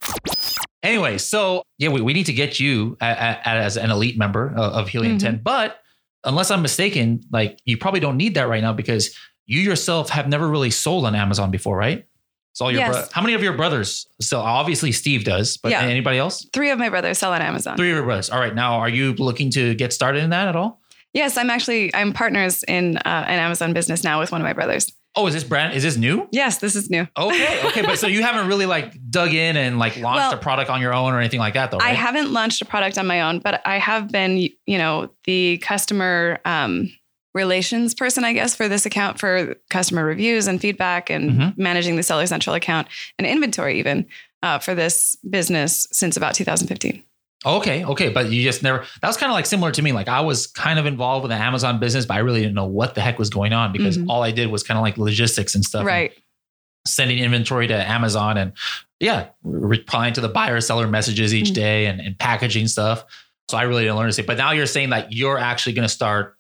Anyway, 0.82 1.18
so 1.18 1.64
yeah, 1.78 1.90
we, 1.90 2.02
we 2.02 2.14
need 2.14 2.28
to 2.28 2.34
get 2.34 2.60
you 2.60 2.98
a, 3.02 3.06
a, 3.06 3.48
as 3.48 3.78
an 3.78 3.92
elite 3.92 4.18
member 4.18 4.54
of 4.56 4.88
Helium 4.88 5.18
mm-hmm. 5.18 5.26
10. 5.26 5.42
But 5.44 5.80
unless 6.24 6.52
I'm 6.52 6.62
mistaken, 6.62 7.22
like 7.32 7.60
you 7.66 7.78
probably 7.78 8.00
don't 8.00 8.18
need 8.18 8.36
that 8.36 8.48
right 8.48 8.62
now 8.62 8.74
because 8.74 9.16
you 9.46 9.60
yourself 9.60 10.10
have 10.10 10.28
never 10.28 10.48
really 10.48 10.70
sold 10.70 11.06
on 11.06 11.16
Amazon 11.16 11.52
before, 11.52 11.76
right? 11.76 12.06
So 12.54 12.66
all 12.66 12.72
your 12.72 12.82
yes. 12.82 12.92
bro- 12.92 13.06
how 13.14 13.22
many 13.22 13.34
of 13.34 13.44
your 13.44 13.54
brothers? 13.54 14.08
So 14.22 14.40
obviously 14.40 14.92
Steve 14.92 15.24
does, 15.24 15.58
but 15.58 15.72
yeah. 15.72 15.82
anybody 15.82 16.18
else? 16.18 16.48
Three 16.54 16.70
of 16.70 16.80
my 16.80 16.90
brothers 16.90 17.18
sell 17.18 17.34
on 17.34 17.42
Amazon. 17.42 17.78
Three 17.78 17.90
of 17.90 17.96
your 17.96 18.06
brothers. 18.06 18.30
All 18.30 18.40
right. 18.40 18.54
Now, 18.54 18.80
are 18.80 18.90
you 18.90 19.14
looking 19.14 19.50
to 19.52 19.76
get 19.76 19.94
started 19.94 20.24
in 20.24 20.30
that 20.32 20.48
at 20.48 20.56
all? 20.56 20.82
Yes, 21.14 21.38
I'm 21.38 21.50
actually 21.50 21.94
I'm 21.94 22.14
partners 22.14 22.64
in 22.64 22.98
uh, 22.98 23.26
an 23.28 23.40
Amazon 23.40 23.74
business 23.74 24.04
now 24.04 24.20
with 24.20 24.32
one 24.32 24.42
of 24.42 24.46
my 24.46 24.54
brothers. 24.54 24.92
Oh, 25.16 25.26
is 25.26 25.34
this 25.34 25.44
brand? 25.44 25.74
Is 25.74 25.82
this 25.82 25.98
new? 25.98 26.30
Yes, 26.32 26.60
this 26.60 26.76
is 26.76 26.90
new. 26.90 27.08
Okay, 27.18 27.68
okay, 27.68 27.82
but 27.82 27.98
so 27.98 28.06
you 28.06 28.22
haven't 28.22 28.48
really 28.48 28.68
like 28.68 28.94
dug 29.10 29.34
in 29.34 29.58
and 29.58 29.80
like 29.80 29.98
launched 29.98 30.20
well, 30.20 30.34
a 30.34 30.38
product 30.38 30.70
on 30.70 30.82
your 30.82 30.94
own 30.94 31.14
or 31.14 31.20
anything 31.20 31.40
like 31.40 31.56
that, 31.56 31.72
though. 31.72 31.78
Right? 31.78 31.90
I 31.90 31.94
haven't 31.94 32.32
launched 32.32 32.62
a 32.62 32.66
product 32.66 32.98
on 32.98 33.08
my 33.08 33.22
own, 33.22 33.40
but 33.40 33.62
I 33.66 33.80
have 33.80 34.12
been, 34.12 34.38
you 34.38 34.78
know, 34.78 35.10
the 35.26 35.58
customer 35.58 36.40
um, 36.46 36.92
relations 37.34 37.96
person, 37.96 38.24
I 38.24 38.34
guess, 38.34 38.56
for 38.56 38.68
this 38.68 38.86
account 38.86 39.20
for 39.20 39.56
customer 39.72 40.06
reviews 40.06 40.48
and 40.48 40.62
feedback 40.62 41.10
and 41.10 41.32
mm-hmm. 41.32 41.62
managing 41.62 41.96
the 41.96 42.04
Seller 42.04 42.28
Central 42.28 42.56
account 42.56 42.88
and 43.18 43.26
inventory, 43.26 43.80
even 43.80 44.06
uh, 44.44 44.60
for 44.60 44.76
this 44.76 45.16
business 45.28 45.88
since 45.92 46.18
about 46.18 46.36
2015. 46.36 47.04
Okay, 47.46 47.86
okay, 47.86 48.10
but 48.10 48.30
you 48.30 48.44
just 48.44 48.64
never. 48.64 48.86
That 49.02 49.08
was 49.08 49.16
kind 49.16 49.32
of 49.32 49.34
like 49.34 49.46
similar 49.46 49.72
to 49.72 49.82
me. 49.82 49.94
Like 49.94 50.10
I 50.10 50.22
was 50.22 50.48
kind 50.48 50.78
of 50.78 50.86
involved 50.86 51.24
with 51.24 51.32
the 51.32 51.38
Amazon 51.38 51.80
business, 51.80 52.06
but 52.06 52.16
I 52.16 52.20
really 52.20 52.42
didn't 52.42 52.56
know 52.56 52.66
what 52.66 52.96
the 52.96 53.02
heck 53.02 53.18
was 53.18 53.30
going 53.30 53.54
on 53.54 53.72
because 53.72 53.98
mm-hmm. 53.98 54.10
all 54.10 54.24
I 54.24 54.32
did 54.32 54.52
was 54.52 54.64
kind 54.64 54.78
of 54.78 54.82
like 54.82 54.98
logistics 54.98 55.56
and 55.56 55.64
stuff. 55.64 55.86
Right. 55.86 56.12
And 56.12 56.24
sending 56.88 57.20
inventory 57.20 57.68
to 57.68 57.76
Amazon 57.76 58.38
and 58.38 58.54
yeah, 59.00 59.30
replying 59.44 60.14
to 60.14 60.22
the 60.22 60.28
buyer 60.28 60.60
seller 60.60 60.88
messages 60.88 61.34
each 61.34 61.48
mm-hmm. 61.48 61.54
day 61.54 61.86
and, 61.86 62.02
and 62.02 62.18
packaging 62.20 62.68
stuff. 62.68 63.06
So 63.50 63.58
I 63.58 63.64
really 63.64 63.84
didn't 63.84 63.98
learn 63.98 64.08
to 64.08 64.14
say. 64.14 64.24
But 64.24 64.38
now 64.38 64.52
you're 64.52 64.66
saying 64.66 64.90
that 64.90 65.14
you're 65.14 65.38
actually 65.38 65.74
going 65.74 65.88
to 65.88 65.94
start 65.94 66.38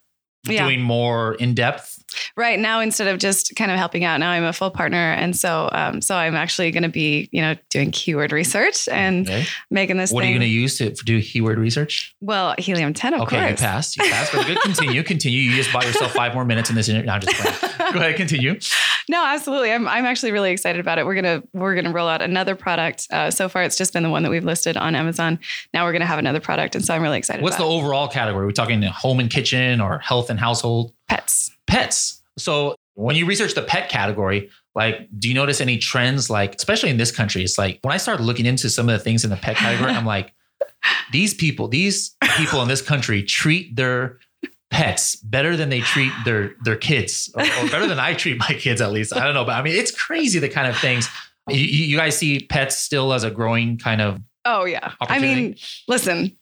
yeah. 0.47 0.65
doing 0.65 0.81
more 0.81 1.35
in 1.35 1.53
depth 1.53 1.98
right 2.35 2.59
now 2.59 2.79
instead 2.79 3.07
of 3.07 3.19
just 3.19 3.55
kind 3.55 3.71
of 3.71 3.77
helping 3.77 4.03
out 4.03 4.19
now 4.19 4.29
i'm 4.31 4.43
a 4.43 4.53
full 4.53 4.71
partner 4.71 4.97
and 5.13 5.35
so 5.35 5.69
um, 5.71 6.01
so 6.01 6.15
i'm 6.15 6.35
actually 6.35 6.71
going 6.71 6.83
to 6.83 6.89
be 6.89 7.29
you 7.31 7.41
know 7.41 7.55
doing 7.69 7.91
keyword 7.91 8.31
research 8.31 8.87
and 8.89 9.27
Okay. 9.29 9.45
making 9.69 9.97
this 9.97 10.11
What 10.11 10.23
are 10.23 10.27
you 10.27 10.33
going 10.33 10.41
to 10.41 10.47
use 10.47 10.77
to 10.77 10.91
do 10.91 11.21
keyword 11.21 11.59
research? 11.59 12.15
well 12.21 12.55
helium 12.57 12.93
10 12.93 13.13
of 13.13 13.21
okay, 13.21 13.39
you 13.41 13.47
course 13.47 13.61
passed. 13.61 13.97
You 13.97 14.03
passed. 14.09 14.31
Very 14.31 14.45
good. 14.45 14.61
Continue. 14.61 15.03
Continue. 15.03 15.39
You 15.39 15.55
just 15.55 15.71
bought 15.73 15.85
yourself 15.85 16.13
five 16.13 16.33
more 16.33 16.45
minutes 16.45 16.69
in 16.69 16.75
this 16.75 16.89
interview. 16.89 17.07
No, 17.07 17.13
I'm 17.13 17.21
just 17.21 17.35
playing. 17.37 17.93
Go 17.93 17.99
ahead. 17.99 18.15
Continue. 18.15 18.59
no 19.09 19.25
absolutely 19.25 19.71
i'm, 19.71 19.87
I'm 19.87 20.05
actually 20.05 20.31
really 20.31 20.51
excited 20.51 20.79
about 20.79 20.99
it 20.99 21.05
we're 21.05 21.19
going 21.19 21.41
to 21.41 21.47
we're 21.53 21.81
to 21.81 21.89
roll 21.89 22.07
out 22.07 22.21
another 22.21 22.55
product 22.55 23.07
uh, 23.11 23.31
so 23.31 23.49
far 23.49 23.63
it's 23.63 23.75
just 23.75 23.91
been 23.91 24.03
the 24.03 24.09
one 24.09 24.21
that 24.23 24.29
we've 24.29 24.43
listed 24.45 24.77
on 24.77 24.93
amazon 24.95 25.39
now 25.73 25.83
we're 25.85 25.91
going 25.91 26.01
to 26.01 26.05
have 26.05 26.19
another 26.19 26.39
product 26.39 26.75
and 26.75 26.85
so 26.85 26.93
i'm 26.93 27.01
really 27.01 27.17
excited 27.17 27.41
What's 27.41 27.55
the 27.57 27.63
about 27.63 27.71
overall 27.73 28.07
category? 28.07 28.43
Are 28.43 28.47
we 28.47 28.53
talking 28.53 28.81
home 28.83 29.19
and 29.19 29.29
kitchen 29.29 29.81
or 29.81 29.97
health 29.99 30.29
and 30.29 30.39
household? 30.39 30.93
pets 31.07 31.49
Pets. 31.69 32.21
So 32.37 32.75
when 32.95 33.15
you 33.15 33.25
research 33.25 33.53
the 33.53 33.61
pet 33.61 33.89
category, 33.89 34.49
like, 34.75 35.07
do 35.17 35.27
you 35.27 35.33
notice 35.33 35.61
any 35.61 35.77
trends? 35.77 36.29
Like, 36.29 36.55
especially 36.55 36.89
in 36.89 36.97
this 36.97 37.11
country, 37.11 37.43
it's 37.43 37.57
like 37.57 37.79
when 37.81 37.93
I 37.93 37.97
started 37.97 38.23
looking 38.23 38.45
into 38.45 38.69
some 38.69 38.89
of 38.89 38.97
the 38.97 39.03
things 39.03 39.23
in 39.23 39.29
the 39.29 39.37
pet 39.37 39.55
category, 39.55 39.91
I'm 39.91 40.05
like, 40.05 40.33
these 41.11 41.33
people, 41.33 41.67
these 41.67 42.15
people 42.37 42.61
in 42.61 42.67
this 42.67 42.81
country 42.81 43.23
treat 43.23 43.75
their 43.75 44.19
pets 44.69 45.15
better 45.15 45.57
than 45.57 45.69
they 45.69 45.81
treat 45.81 46.11
their 46.25 46.53
their 46.63 46.75
kids, 46.75 47.31
or, 47.35 47.41
or 47.41 47.69
better 47.69 47.87
than 47.87 47.99
I 47.99 48.13
treat 48.13 48.37
my 48.39 48.55
kids 48.55 48.81
at 48.81 48.91
least. 48.91 49.15
I 49.15 49.25
don't 49.25 49.33
know, 49.33 49.45
but 49.45 49.55
I 49.55 49.61
mean, 49.61 49.75
it's 49.75 49.91
crazy 49.91 50.39
the 50.39 50.49
kind 50.49 50.67
of 50.67 50.77
things. 50.77 51.09
You, 51.47 51.57
you 51.57 51.97
guys 51.97 52.17
see 52.17 52.39
pets 52.39 52.77
still 52.77 53.11
as 53.13 53.23
a 53.23 53.31
growing 53.31 53.77
kind 53.79 54.01
of 54.01 54.21
oh 54.45 54.65
yeah 54.65 54.93
i 55.01 55.19
mean 55.19 55.55
listen 55.87 56.37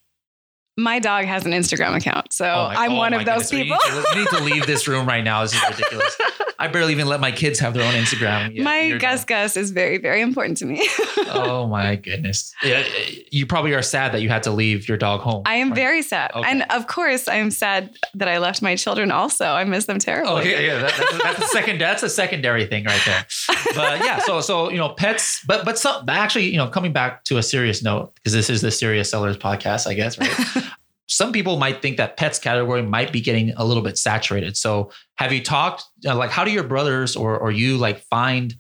my 0.78 1.00
dog 1.00 1.26
has 1.26 1.46
an 1.46 1.52
instagram 1.54 1.96
account 1.96 2.32
so 2.32 2.46
Oh 2.46 2.68
my- 2.68 2.76
i'm 2.76 2.92
oh 2.94 2.96
one 2.96 3.14
of 3.14 3.26
those 3.26 3.50
goodness. 3.50 3.78
people 3.78 3.78
You 3.90 3.96
need, 3.96 4.04
to, 4.06 4.10
you 4.14 4.20
need 4.22 4.30
to 4.30 4.44
leave 4.44 4.68
this 4.68 4.88
room 4.88 5.08
right 5.08 5.24
now. 5.24 5.42
This 5.42 5.54
is 5.56 5.62
ridiculous. 5.70 6.18
I 6.60 6.68
barely 6.70 6.92
even 6.94 7.06
let 7.08 7.20
my 7.20 7.32
kids 7.32 7.60
have 7.60 7.76
their 7.76 7.84
own 7.88 7.94
Instagram. 7.94 8.56
yet. 8.56 8.64
my 8.64 8.98
Gus 8.98 9.26
Gus 9.26 9.56
is 9.58 9.70
very, 9.70 10.00
very 10.00 10.22
important 10.22 10.58
to 10.58 10.66
me. 10.66 10.88
Oh 11.30 11.68
my 11.68 11.96
goodness. 11.98 12.54
Yeah, 12.64 12.84
you 13.32 13.46
probably 13.46 13.74
are 13.74 13.82
sad 13.82 14.14
that 14.14 14.22
you 14.22 14.30
had 14.30 14.44
to 14.44 14.52
leave 14.52 14.88
your 14.88 14.98
dog 14.98 15.20
home. 15.22 15.44
I 15.46 15.56
am 15.56 15.70
right? 15.70 15.76
very 15.76 16.02
sad. 16.02 16.32
Okay. 16.34 16.50
And 16.50 16.64
of 16.72 16.88
course, 16.88 17.28
I 17.28 17.36
am 17.36 17.52
sad 17.52 17.92
that 18.16 18.28
I 18.28 18.38
left 18.40 18.62
my 18.62 18.76
children 18.76 19.12
also. 19.12 19.46
I 19.46 19.64
miss 19.66 19.86
them 19.86 20.00
terribly. 20.00 20.32
Oh, 20.32 20.38
Okay, 20.38 20.66
yeah, 20.66 20.80
that, 20.80 20.94
that's, 20.98 21.24
that's 21.24 21.40
a 21.42 21.48
second. 21.50 21.80
That's 21.82 22.02
a 22.02 22.10
secondary 22.10 22.66
thing 22.66 22.86
right 22.86 23.02
there. 23.06 23.26
But 23.76 24.00
yeah, 24.04 24.20
so 24.20 24.40
so 24.42 24.72
you 24.72 24.78
know, 24.78 24.90
pets. 24.90 25.42
But 25.46 25.66
but 25.66 25.78
some 25.78 26.08
actually, 26.10 26.50
you 26.50 26.58
know, 26.58 26.70
coming 26.70 26.94
back 26.94 27.24
to 27.26 27.38
a 27.38 27.44
serious 27.44 27.84
note 27.84 28.16
because 28.16 28.34
this 28.34 28.50
is 28.50 28.62
the 28.62 28.72
Serious 28.72 29.10
Sellers 29.12 29.38
podcast, 29.38 29.86
I 29.86 29.94
guess, 29.94 30.18
right? 30.18 30.32
some 31.08 31.32
people 31.32 31.58
might 31.58 31.82
think 31.82 31.98
that 31.98 32.18
pets 32.18 32.38
category 32.38 32.82
might 32.82 33.12
be 33.12 33.22
getting 33.22 33.54
a 33.56 33.64
little 33.64 33.84
bit 33.84 33.98
saturated. 33.98 34.58
So 34.58 34.92
have 35.18 35.32
you 35.32 35.42
talked 35.42 35.84
uh, 36.06 36.16
like 36.16 36.32
how 36.32 36.44
do 36.44 36.52
your 36.52 36.64
brothers 36.64 37.16
or 37.16 37.38
or 37.38 37.52
you 37.52 37.78
like 37.78 38.02
find 38.02 38.54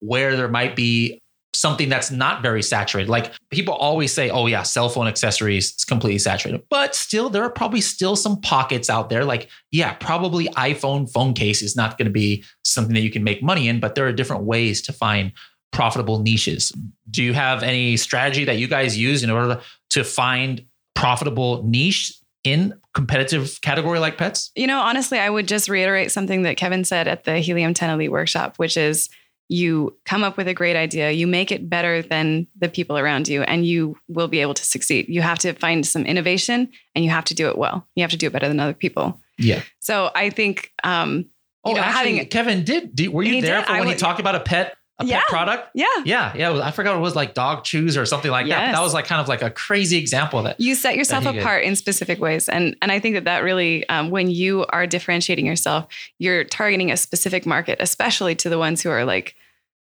where 0.00 0.36
there 0.36 0.48
might 0.48 0.74
be 0.74 1.20
something 1.52 1.88
that's 1.90 2.10
not 2.10 2.42
very 2.42 2.62
saturated? 2.62 3.10
Like 3.10 3.32
people 3.50 3.74
always 3.74 4.12
say, 4.12 4.30
"Oh 4.30 4.46
yeah, 4.46 4.62
cell 4.62 4.88
phone 4.88 5.06
accessories 5.06 5.74
is 5.76 5.84
completely 5.84 6.18
saturated." 6.18 6.62
But 6.70 6.94
still 6.94 7.28
there 7.28 7.44
are 7.44 7.50
probably 7.50 7.82
still 7.82 8.16
some 8.16 8.40
pockets 8.40 8.88
out 8.88 9.10
there 9.10 9.24
like 9.24 9.48
yeah, 9.70 9.92
probably 9.94 10.46
iPhone 10.48 11.10
phone 11.10 11.34
case 11.34 11.60
is 11.60 11.76
not 11.76 11.98
going 11.98 12.06
to 12.06 12.12
be 12.12 12.44
something 12.64 12.94
that 12.94 13.02
you 13.02 13.10
can 13.10 13.24
make 13.24 13.42
money 13.42 13.68
in, 13.68 13.78
but 13.78 13.94
there 13.94 14.06
are 14.06 14.12
different 14.12 14.44
ways 14.44 14.80
to 14.82 14.92
find 14.92 15.32
profitable 15.70 16.20
niches. 16.20 16.72
Do 17.10 17.22
you 17.22 17.34
have 17.34 17.62
any 17.62 17.96
strategy 17.96 18.44
that 18.44 18.56
you 18.56 18.68
guys 18.68 18.98
use 18.98 19.22
in 19.22 19.30
order 19.30 19.60
to 19.90 20.02
find 20.02 20.64
profitable 21.00 21.62
niche 21.66 22.14
in 22.44 22.74
competitive 22.94 23.58
category 23.62 23.98
like 23.98 24.18
pets? 24.18 24.50
You 24.54 24.66
know, 24.66 24.80
honestly, 24.80 25.18
I 25.18 25.30
would 25.30 25.48
just 25.48 25.68
reiterate 25.68 26.10
something 26.12 26.42
that 26.42 26.56
Kevin 26.56 26.84
said 26.84 27.08
at 27.08 27.24
the 27.24 27.38
Helium 27.38 27.74
10 27.74 27.90
Elite 27.90 28.12
workshop, 28.12 28.56
which 28.58 28.76
is 28.76 29.08
you 29.48 29.96
come 30.04 30.22
up 30.22 30.36
with 30.36 30.46
a 30.46 30.54
great 30.54 30.76
idea, 30.76 31.10
you 31.10 31.26
make 31.26 31.50
it 31.50 31.68
better 31.68 32.02
than 32.02 32.46
the 32.56 32.68
people 32.68 32.96
around 32.96 33.26
you, 33.28 33.42
and 33.42 33.66
you 33.66 33.96
will 34.08 34.28
be 34.28 34.40
able 34.40 34.54
to 34.54 34.64
succeed. 34.64 35.06
You 35.08 35.22
have 35.22 35.38
to 35.40 35.54
find 35.54 35.84
some 35.84 36.04
innovation 36.06 36.68
and 36.94 37.04
you 37.04 37.10
have 37.10 37.24
to 37.24 37.34
do 37.34 37.48
it 37.48 37.58
well. 37.58 37.84
You 37.96 38.02
have 38.04 38.12
to 38.12 38.16
do 38.16 38.28
it 38.28 38.32
better 38.32 38.46
than 38.46 38.60
other 38.60 38.74
people. 38.74 39.20
Yeah. 39.38 39.62
So 39.80 40.10
I 40.14 40.30
think, 40.30 40.70
um, 40.84 41.24
Oh, 41.62 41.70
you 41.70 41.76
know, 41.76 41.82
actually, 41.82 42.12
having, 42.16 42.28
Kevin 42.28 42.64
did. 42.64 42.94
did 42.94 43.12
were 43.12 43.22
you 43.22 43.42
there 43.42 43.58
did. 43.58 43.66
for 43.66 43.72
when 43.74 43.88
he 43.88 43.94
talked 43.94 44.18
about 44.18 44.34
a 44.34 44.40
pet, 44.40 44.76
a 45.00 45.04
Yeah. 45.04 45.18
pet 45.20 45.28
product? 45.28 45.68
yeah, 45.74 45.86
Yeah, 46.04 46.32
yeah. 46.36 46.60
I 46.62 46.70
forgot 46.70 46.96
it 46.96 47.00
was 47.00 47.16
like 47.16 47.34
dog 47.34 47.64
chews 47.64 47.96
or 47.96 48.06
something 48.06 48.30
like 48.30 48.46
that. 48.48 48.66
But 48.66 48.72
that 48.78 48.82
was 48.82 48.94
like 48.94 49.06
kind 49.06 49.20
of 49.20 49.28
like 49.28 49.42
a 49.42 49.50
crazy 49.50 49.96
example 49.98 50.38
of 50.40 50.44
that. 50.44 50.60
you 50.60 50.74
set 50.74 50.94
yourself 50.96 51.24
he 51.24 51.32
did. 51.32 51.40
apart 51.42 51.64
in 51.64 51.74
specific 51.76 52.20
ways 52.20 52.48
and 52.48 52.76
and 52.82 52.92
i 52.92 52.98
think 53.00 53.14
that 53.16 53.24
that 53.24 53.42
really 53.42 53.88
um, 53.88 54.10
when 54.10 54.30
you 54.30 54.64
are 54.70 54.86
differentiating 54.86 55.46
yourself 55.46 55.86
you're 56.18 56.44
targeting 56.44 56.90
a 56.90 56.96
specific 56.96 57.46
market 57.46 57.78
especially 57.80 58.34
to 58.34 58.48
the 58.48 58.58
ones 58.58 58.82
who 58.82 58.90
are 58.90 59.04
like 59.04 59.34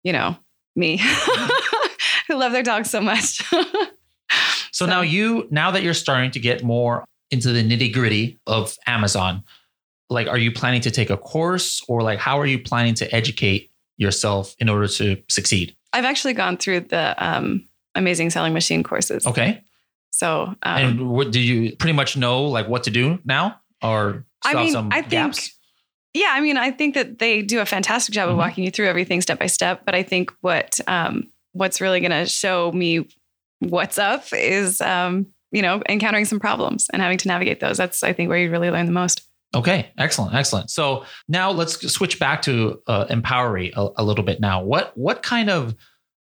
you 0.04 0.12
know 0.14 0.36
me 0.76 0.98
who 2.28 2.36
love 2.36 2.52
their 2.52 2.64
dogs 2.64 2.90
so 2.90 3.02
much 3.02 3.44
So 4.72 4.86
now 4.86 5.02
you, 5.02 5.48
now 5.52 5.72
that 5.72 5.84
you're 5.84 5.94
starting 5.94 6.32
to 6.32 6.40
get 6.40 6.62
more 6.62 7.06
into 7.32 7.54
the 7.54 7.64
nitty 7.64 7.94
gritty 7.94 8.40
of 8.46 8.76
Amazon, 8.86 9.46
like, 10.10 10.28
are 10.28 10.38
you 10.38 10.52
planning 10.52 10.82
to 10.82 10.92
take 10.92 11.10
a 11.10 11.16
course 11.16 11.82
or 11.88 12.02
like, 12.02 12.20
how 12.20 12.40
are 12.42 12.46
you 12.46 12.60
planning 12.60 12.94
to 12.96 13.16
educate 13.16 13.72
yourself 13.98 14.56
in 14.60 14.70
order 14.70 14.88
to 14.88 15.18
succeed? 15.30 15.76
i've 15.94 16.06
actually 16.06 16.34
gone 16.34 16.58
through 16.58 16.82
the 16.82 17.16
um, 17.26 17.66
amazing 17.96 18.30
selling 18.30 18.54
machine 18.54 18.84
courses 18.84 19.26
Okay. 19.26 19.62
so 20.12 20.44
um, 20.64 20.78
and 20.78 21.10
what 21.10 21.32
do 21.32 21.40
you 21.40 21.76
pretty 21.78 21.94
much 21.94 22.18
know 22.18 22.44
like 22.44 22.68
what 22.68 22.84
to 22.84 22.92
do 22.92 23.20
now 23.26 23.60
or 23.82 24.26
I 24.44 24.54
mean, 24.54 24.72
some 24.72 24.90
I 24.92 25.02
think- 25.02 25.10
gaps? 25.12 25.52
Yeah, 26.14 26.30
I 26.32 26.40
mean, 26.40 26.56
I 26.56 26.72
think 26.72 26.94
that 26.96 27.20
they 27.20 27.42
do 27.42 27.60
a 27.60 27.66
fantastic 27.66 28.14
job 28.16 28.30
Mhm. 28.30 28.32
of 28.34 28.38
walking 28.38 28.64
you 28.64 28.72
through 28.72 28.88
everything 28.88 29.20
step 29.22 29.38
by 29.38 29.48
step. 29.48 29.82
But 29.86 29.96
I 29.96 30.02
think 30.04 30.32
what 30.40 30.80
um, 30.88 31.28
what's 31.52 31.82
really 31.82 32.00
going 32.00 32.12
to 32.12 32.26
show 32.26 32.72
me 32.72 33.06
what's 33.60 33.98
up 33.98 34.24
is 34.32 34.80
um, 34.80 35.26
you 35.52 35.62
know 35.62 35.82
encountering 35.90 36.24
some 36.24 36.40
problems 36.40 36.88
and 36.94 37.02
having 37.02 37.18
to 37.18 37.28
navigate 37.28 37.60
those. 37.60 37.76
That's 37.78 38.02
I 38.02 38.14
think 38.14 38.30
where 38.30 38.38
you 38.38 38.50
really 38.50 38.70
learn 38.72 38.86
the 38.86 38.94
most. 38.94 39.24
Okay, 39.54 39.92
excellent, 39.98 40.34
excellent. 40.34 40.70
So 40.70 41.06
now 41.28 41.52
let's 41.52 41.92
switch 41.92 42.20
back 42.20 42.42
to 42.44 42.82
uh, 42.88 43.06
Empowery 43.06 43.72
a, 43.76 43.90
a 43.98 44.04
little 44.04 44.24
bit. 44.24 44.40
Now, 44.40 44.64
what 44.64 44.92
what 44.98 45.24
kind 45.24 45.50
of 45.50 45.76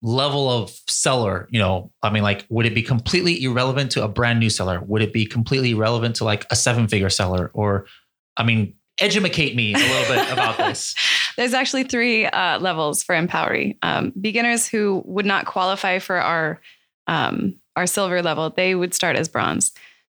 level 0.03 0.51
of 0.51 0.71
seller? 0.89 1.49
You 1.51 1.59
know, 1.59 1.91
I 2.03 2.11
mean, 2.11 2.23
like, 2.23 2.45
would 2.51 2.67
it 2.67 2.75
be 2.75 2.83
completely 2.83 3.43
irrelevant 3.43 3.91
to 3.93 4.05
a 4.05 4.09
brand 4.09 4.41
new 4.41 4.51
seller? 4.51 4.81
Would 4.81 5.03
it 5.03 5.13
be 5.13 5.27
completely 5.27 5.71
irrelevant 5.71 6.17
to 6.17 6.25
like 6.25 6.47
a 6.51 6.57
seven 6.57 6.87
figure 6.87 7.09
seller? 7.09 7.51
Or, 7.55 7.87
I 8.37 8.45
mean, 8.45 8.75
educate 8.99 9.57
me 9.57 9.75
a 9.75 9.79
little 9.79 10.15
bit 10.15 10.33
about 10.33 10.57
this. 10.59 10.95
There's 11.37 11.55
actually 11.55 11.85
three 11.85 12.27
uh, 12.27 12.59
levels 12.61 13.03
for 13.03 13.15
Empowery. 13.15 13.79
Um, 13.83 14.13
beginners 14.21 14.69
who 14.69 15.03
would 15.07 15.27
not 15.27 15.47
qualify 15.47 15.99
for 15.99 16.17
our 16.17 16.61
um, 17.07 17.57
our 17.77 17.87
silver 17.87 18.23
level, 18.23 18.51
they 18.51 18.75
would 18.75 18.95
start 18.95 19.17
as 19.17 19.29
bronze. 19.29 19.73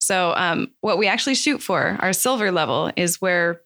So 0.08 0.34
um, 0.36 0.72
what 0.82 0.98
we 0.98 1.08
actually 1.08 1.36
shoot 1.36 1.62
for, 1.62 1.98
our 2.00 2.13
silver 2.13 2.52
level, 2.52 2.91
is 2.96 3.22
where 3.22 3.62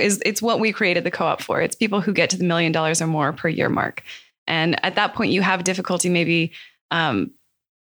is 0.00 0.20
it's 0.24 0.42
what 0.42 0.60
we 0.60 0.72
created 0.72 1.04
the 1.04 1.10
co-op 1.10 1.42
for. 1.42 1.60
It's 1.60 1.74
people 1.74 2.00
who 2.00 2.12
get 2.12 2.30
to 2.30 2.36
the 2.36 2.44
million 2.44 2.72
dollars 2.72 3.02
or 3.02 3.06
more 3.06 3.32
per 3.32 3.48
year 3.48 3.68
mark, 3.68 4.02
and 4.46 4.82
at 4.84 4.94
that 4.94 5.14
point, 5.14 5.32
you 5.32 5.42
have 5.42 5.64
difficulty 5.64 6.08
maybe. 6.08 6.52
Um, 6.90 7.32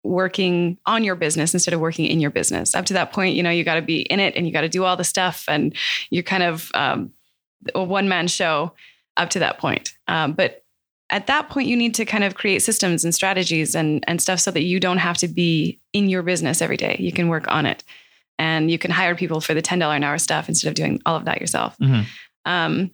working 0.05 0.77
on 0.85 1.05
your 1.05 1.15
business 1.15 1.53
instead 1.53 1.73
of 1.73 1.79
working 1.79 2.05
in 2.05 2.19
your 2.19 2.29
business 2.29 2.75
up 2.75 2.83
to 2.83 2.91
that 2.91 3.13
point 3.13 3.37
you 3.37 3.41
know 3.41 3.49
you 3.49 3.63
got 3.63 3.75
to 3.75 3.81
be 3.81 4.01
in 4.01 4.19
it 4.19 4.35
and 4.35 4.45
you 4.45 4.51
got 4.51 4.59
to 4.59 4.67
do 4.67 4.83
all 4.83 4.97
the 4.97 5.03
stuff 5.05 5.45
and 5.47 5.73
you're 6.09 6.21
kind 6.21 6.43
of 6.43 6.69
um, 6.73 7.09
a 7.73 7.81
one 7.81 8.09
man 8.09 8.27
show 8.27 8.73
up 9.17 9.29
to 9.31 9.39
that 9.39 9.57
point. 9.57 9.93
Um, 10.07 10.33
but 10.33 10.62
at 11.09 11.27
that 11.27 11.49
point, 11.49 11.67
you 11.67 11.75
need 11.75 11.93
to 11.95 12.05
kind 12.05 12.23
of 12.23 12.35
create 12.35 12.61
systems 12.63 13.03
and 13.03 13.13
strategies 13.13 13.75
and, 13.75 14.03
and 14.07 14.21
stuff 14.21 14.39
so 14.39 14.51
that 14.51 14.63
you 14.63 14.79
don't 14.79 14.97
have 14.97 15.17
to 15.17 15.27
be 15.27 15.79
in 15.91 16.09
your 16.09 16.23
business 16.23 16.61
every 16.61 16.77
day. 16.77 16.95
You 16.99 17.11
can 17.11 17.27
work 17.27 17.45
on 17.49 17.65
it 17.65 17.83
and 18.39 18.71
you 18.71 18.79
can 18.79 18.89
hire 18.89 19.15
people 19.15 19.41
for 19.41 19.53
the 19.53 19.61
$10 19.61 19.95
an 19.95 20.03
hour 20.03 20.17
stuff 20.17 20.49
instead 20.49 20.69
of 20.69 20.75
doing 20.75 21.01
all 21.05 21.15
of 21.15 21.25
that 21.25 21.39
yourself. 21.39 21.77
Mhm. 21.77 22.05
Um, 22.45 22.91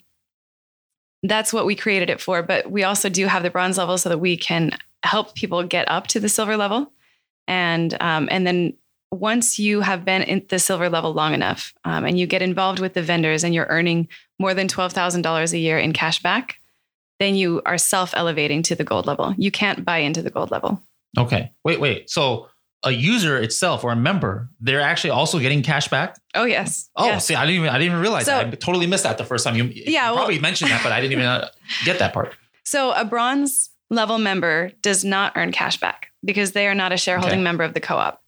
that's 1.24 1.54
what 1.54 1.66
we 1.66 1.76
created 1.76 2.10
it 2.10 2.20
for. 2.22 2.42
But 2.44 2.72
we 2.72 2.84
also 2.84 3.10
do 3.10 3.26
have 3.28 3.44
the 3.44 3.50
bronze 3.50 3.78
level 3.78 3.98
so 3.98 4.10
that 4.10 4.20
we 4.20 4.38
can 4.38 4.72
help 5.04 5.36
people 5.36 5.64
get 5.64 5.90
up 5.90 6.08
to 6.08 6.20
the 6.20 6.30
silver 6.30 6.58
level. 6.58 6.92
And, 7.48 7.96
um, 8.02 8.28
and 8.32 8.46
then 8.46 8.74
once 9.12 9.58
you 9.58 9.82
have 9.82 10.06
been 10.06 10.22
in 10.22 10.46
the 10.50 10.60
silver 10.60 10.90
level 10.90 11.14
long 11.14 11.34
enough 11.34 11.74
um, 11.84 12.06
and 12.06 12.20
you 12.20 12.28
get 12.28 12.42
involved 12.42 12.80
with 12.80 12.94
the 12.94 13.02
vendors 13.02 13.44
and 13.44 13.54
you're 13.56 13.66
earning 13.70 14.08
more 14.38 14.54
than 14.54 14.68
$12,000 14.68 15.54
a 15.54 15.58
year 15.58 15.80
in 15.80 15.94
cash 15.94 16.22
back, 16.22 16.58
then 17.20 17.36
you 17.36 17.62
are 17.66 17.78
self 17.78 18.14
elevating 18.16 18.64
to 18.64 18.76
the 18.76 18.84
gold 18.84 19.06
level. 19.06 19.34
You 19.38 19.52
can't 19.52 19.84
buy 19.86 19.98
into 20.00 20.22
the 20.22 20.30
gold 20.30 20.52
level. 20.52 20.82
Okay, 21.18 21.52
wait, 21.64 21.80
wait. 21.80 22.10
So 22.10 22.48
a 22.84 22.92
user 22.92 23.38
itself 23.38 23.84
or 23.84 23.92
a 23.92 23.96
member, 23.96 24.50
they're 24.62 24.80
actually 24.82 25.10
also 25.10 25.38
getting 25.40 25.62
cash 25.62 25.90
back. 25.90 26.18
Oh, 26.34 26.46
yes. 26.46 26.90
Oh, 26.96 27.06
Yes. 27.08 27.26
see, 27.26 27.36
I 27.36 27.46
didn't 27.46 27.58
even 27.58 27.70
I 27.70 27.74
didn't 27.74 27.88
even 27.92 28.00
realize 28.02 28.26
So- 28.26 28.32
that. 28.32 28.48
I 28.48 28.50
totally 28.52 28.88
missed 28.88 29.04
that 29.04 29.18
the 29.18 29.26
first 29.26 29.44
time 29.44 29.56
you, 29.56 29.66
you 29.66 29.84
Yeah, 29.88 30.08
well- 30.10 30.18
probably 30.20 30.40
mentioned 30.40 30.72
that, 30.72 30.82
but 30.84 30.92
I 30.94 31.02
didn't 31.02 31.14
even 31.14 31.26
uh, 31.26 31.50
get 31.86 32.00
that 32.00 32.14
part. 32.14 32.36
So 32.66 32.92
a 32.92 33.04
bronze 33.04 33.72
level 33.90 34.20
member 34.20 34.72
does 34.84 35.04
not 35.04 35.34
earn 35.36 35.52
cash 35.52 35.78
back 35.80 36.10
because 36.24 36.52
they 36.52 36.68
are 36.68 36.76
not 36.76 36.92
a 36.92 36.98
shareholding 36.98 37.40
Okay. 37.40 37.44
member 37.44 37.64
of 37.64 37.74
the 37.74 37.80
co 37.80 37.96
op. 37.96 38.22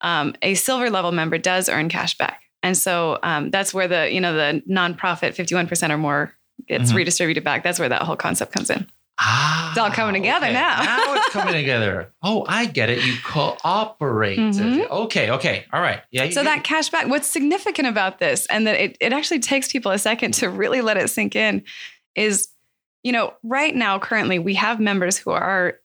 Um, 0.00 0.34
a 0.42 0.54
silver 0.54 0.90
level 0.90 1.12
member 1.12 1.38
does 1.38 1.68
earn 1.68 1.88
cash 1.88 2.18
back. 2.18 2.40
And 2.64 2.76
so 2.76 3.20
um, 3.22 3.50
that's 3.50 3.72
where 3.72 3.86
the 3.86 4.12
you 4.12 4.20
know 4.20 4.34
the 4.34 4.62
nonprofit 4.68 5.36
51% 5.36 5.90
or 5.90 5.98
more 5.98 6.32
gets 6.66 6.92
Mhm. 6.92 6.96
redistributed 6.96 7.44
back. 7.44 7.62
That's 7.62 7.78
where 7.78 7.88
that 7.88 8.02
whole 8.02 8.16
concept 8.16 8.52
comes 8.52 8.70
in. 8.70 8.86
Ah, 9.18 9.70
It's 9.70 9.78
all 9.78 9.90
coming 9.90 10.14
together 10.14 10.50
now. 10.52 10.82
now 10.82 11.14
it's 11.14 11.28
coming 11.30 11.54
together. 11.62 12.12
Oh, 12.22 12.44
I 12.48 12.66
get 12.66 12.90
it. 12.90 13.04
You 13.04 13.14
cooperate. 13.24 14.38
Mhm. 14.38 14.88
Okay, 14.90 15.30
okay. 15.30 15.66
All 15.72 15.80
right. 15.80 16.00
Yeah. 16.10 16.28
So 16.30 16.42
that 16.42 16.64
cash 16.64 16.88
back, 16.88 17.06
what's 17.06 17.28
significant 17.28 17.86
about 17.86 18.18
this, 18.18 18.46
and 18.46 18.66
that 18.66 18.74
it, 18.82 18.96
it 19.00 19.12
actually 19.12 19.38
takes 19.40 19.70
people 19.70 19.92
a 19.92 19.98
second 19.98 20.32
to 20.34 20.48
really 20.50 20.80
let 20.80 20.96
it 20.96 21.08
sink 21.10 21.36
in, 21.36 21.62
is, 22.16 22.48
you 23.04 23.12
know, 23.12 23.34
right 23.44 23.74
now, 23.74 23.98
currently, 24.00 24.38
we 24.40 24.54
have 24.54 24.80
members 24.80 25.16
who 25.16 25.30
are 25.30 25.78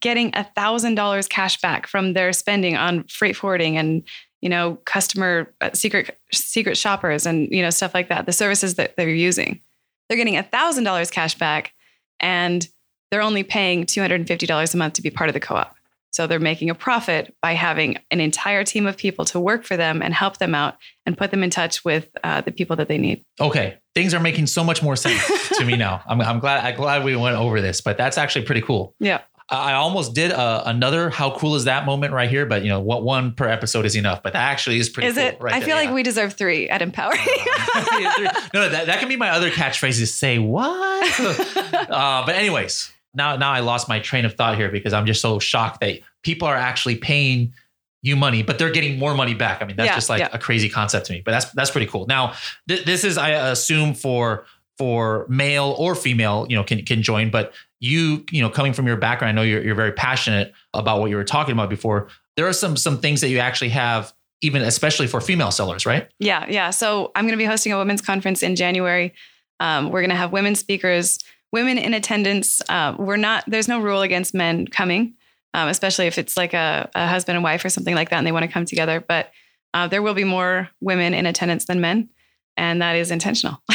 getting 0.00 0.30
a 0.34 0.44
thousand 0.44 0.96
dollars 0.96 1.26
cash 1.28 1.60
back 1.60 1.86
from 1.86 2.12
their 2.12 2.32
spending 2.32 2.76
on 2.76 3.04
freight 3.04 3.36
forwarding 3.36 3.76
and 3.76 4.02
you 4.40 4.48
know 4.48 4.76
customer 4.86 5.52
uh, 5.60 5.70
secret 5.74 6.18
secret 6.32 6.76
shoppers 6.78 7.26
and 7.26 7.48
you 7.50 7.60
know 7.62 7.68
stuff 7.70 7.92
like 7.94 8.08
that 8.08 8.24
the 8.24 8.32
services 8.32 8.76
that 8.76 8.96
they're 8.96 9.10
using 9.10 9.60
they're 10.08 10.18
getting 10.18 10.36
a 10.36 10.42
thousand 10.42 10.84
dollars 10.84 11.10
cash 11.10 11.36
back 11.36 11.72
and 12.20 12.66
they're 13.10 13.22
only 13.22 13.42
paying 13.42 13.84
$250 13.84 14.74
a 14.74 14.76
month 14.76 14.94
to 14.94 15.02
be 15.02 15.10
part 15.10 15.28
of 15.28 15.34
the 15.34 15.40
co-op 15.40 15.74
so 16.14 16.28
they're 16.28 16.38
making 16.38 16.70
a 16.70 16.76
profit 16.76 17.34
by 17.42 17.54
having 17.54 17.98
an 18.12 18.20
entire 18.20 18.62
team 18.62 18.86
of 18.86 18.96
people 18.96 19.24
to 19.26 19.40
work 19.40 19.64
for 19.64 19.76
them 19.76 20.00
and 20.00 20.14
help 20.14 20.38
them 20.38 20.54
out 20.54 20.76
and 21.04 21.18
put 21.18 21.32
them 21.32 21.42
in 21.42 21.50
touch 21.50 21.84
with 21.84 22.08
uh, 22.22 22.40
the 22.40 22.52
people 22.52 22.76
that 22.76 22.86
they 22.86 22.98
need. 22.98 23.24
okay. 23.40 23.78
Things 23.96 24.12
are 24.12 24.20
making 24.20 24.48
so 24.48 24.64
much 24.64 24.82
more 24.82 24.96
sense 24.96 25.22
to 25.56 25.64
me 25.64 25.76
now. 25.76 26.02
I'm, 26.06 26.20
I'm 26.20 26.40
glad. 26.40 26.64
I'm 26.64 26.76
glad 26.76 27.04
we 27.04 27.14
went 27.14 27.36
over 27.36 27.60
this, 27.60 27.80
but 27.80 27.96
that's 27.96 28.18
actually 28.18 28.44
pretty 28.44 28.60
cool. 28.60 28.92
Yeah. 28.98 29.20
I 29.50 29.74
almost 29.74 30.14
did 30.14 30.32
uh, 30.32 30.62
another 30.64 31.10
how 31.10 31.36
cool 31.36 31.54
is 31.54 31.64
that 31.64 31.84
moment 31.84 32.14
right 32.14 32.30
here, 32.30 32.46
but 32.46 32.62
you 32.62 32.68
know 32.70 32.80
what 32.80 33.02
one 33.02 33.32
per 33.32 33.46
episode 33.46 33.84
is 33.84 33.94
enough. 33.94 34.22
But 34.22 34.32
that 34.32 34.42
actually 34.42 34.78
is 34.78 34.88
pretty 34.88 35.08
Is 35.08 35.14
cool 35.16 35.24
it? 35.24 35.36
right 35.40 35.52
I 35.54 35.58
there, 35.58 35.66
feel 35.66 35.76
like 35.76 35.88
yeah. 35.88 35.94
we 35.94 36.02
deserve 36.02 36.32
three 36.34 36.68
at 36.68 36.80
Empower. 36.80 37.12
no, 37.14 38.30
no, 38.54 38.68
that, 38.70 38.86
that 38.86 39.00
can 39.00 39.08
be 39.08 39.16
my 39.16 39.30
other 39.30 39.50
catchphrase 39.50 40.00
is 40.00 40.14
say 40.14 40.38
what? 40.38 41.20
uh, 41.90 42.24
but 42.24 42.34
anyways, 42.34 42.90
now 43.12 43.36
now 43.36 43.50
I 43.52 43.60
lost 43.60 43.88
my 43.88 44.00
train 44.00 44.24
of 44.24 44.34
thought 44.34 44.56
here 44.56 44.70
because 44.70 44.92
I'm 44.94 45.04
just 45.04 45.20
so 45.20 45.38
shocked 45.38 45.80
that 45.80 46.00
people 46.22 46.48
are 46.48 46.56
actually 46.56 46.96
paying 46.96 47.52
you 48.00 48.16
money, 48.16 48.42
but 48.42 48.58
they're 48.58 48.70
getting 48.72 48.98
more 48.98 49.14
money 49.14 49.34
back. 49.34 49.62
I 49.62 49.66
mean, 49.66 49.76
that's 49.76 49.88
Yeah, 49.88 49.94
just 49.94 50.08
like 50.08 50.20
yeah. 50.20 50.28
a 50.32 50.38
crazy 50.38 50.68
concept 50.68 51.06
to 51.06 51.12
me. 51.12 51.22
But 51.24 51.32
that's 51.32 51.50
that's 51.52 51.70
pretty 51.70 51.86
cool. 51.86 52.06
Now, 52.06 52.34
th- 52.68 52.84
this 52.84 53.04
is 53.04 53.18
I 53.18 53.30
assume 53.30 53.94
for 53.94 54.46
for 54.78 55.26
male 55.28 55.74
or 55.78 55.94
female, 55.94 56.46
you 56.48 56.56
know, 56.56 56.64
can 56.64 56.84
can 56.84 57.02
join, 57.02 57.30
but 57.30 57.52
you, 57.80 58.24
you 58.30 58.40
know, 58.40 58.48
coming 58.48 58.72
from 58.72 58.86
your 58.86 58.96
background, 58.96 59.30
I 59.30 59.40
know 59.40 59.46
you're 59.46 59.62
you're 59.62 59.74
very 59.74 59.92
passionate 59.92 60.52
about 60.72 61.00
what 61.00 61.10
you 61.10 61.16
were 61.16 61.24
talking 61.24 61.52
about 61.52 61.70
before. 61.70 62.08
There 62.36 62.46
are 62.46 62.52
some 62.52 62.76
some 62.76 62.98
things 62.98 63.20
that 63.20 63.28
you 63.28 63.38
actually 63.38 63.70
have 63.70 64.12
even 64.42 64.62
especially 64.62 65.06
for 65.06 65.20
female 65.20 65.50
sellers, 65.50 65.86
right? 65.86 66.08
Yeah, 66.18 66.44
yeah. 66.48 66.70
So 66.70 67.12
I'm 67.14 67.24
going 67.24 67.32
to 67.32 67.38
be 67.38 67.46
hosting 67.46 67.72
a 67.72 67.78
women's 67.78 68.02
conference 68.02 68.42
in 68.42 68.56
January. 68.56 69.14
Um, 69.60 69.90
we're 69.90 70.00
going 70.00 70.10
to 70.10 70.16
have 70.16 70.32
women 70.32 70.54
speakers, 70.54 71.18
women 71.52 71.78
in 71.78 71.94
attendance. 71.94 72.60
Uh, 72.68 72.94
we're 72.98 73.16
not. 73.16 73.44
There's 73.46 73.68
no 73.68 73.80
rule 73.80 74.02
against 74.02 74.34
men 74.34 74.66
coming, 74.66 75.14
um, 75.54 75.68
especially 75.68 76.08
if 76.08 76.18
it's 76.18 76.36
like 76.36 76.52
a, 76.52 76.90
a 76.94 77.06
husband 77.06 77.36
and 77.36 77.44
wife 77.44 77.64
or 77.64 77.70
something 77.70 77.94
like 77.94 78.10
that, 78.10 78.18
and 78.18 78.26
they 78.26 78.32
want 78.32 78.44
to 78.44 78.50
come 78.50 78.66
together. 78.66 79.02
But 79.06 79.30
uh, 79.72 79.88
there 79.88 80.02
will 80.02 80.14
be 80.14 80.24
more 80.24 80.68
women 80.80 81.14
in 81.14 81.26
attendance 81.26 81.64
than 81.64 81.80
men, 81.80 82.10
and 82.56 82.82
that 82.82 82.96
is 82.96 83.10
intentional. 83.10 83.58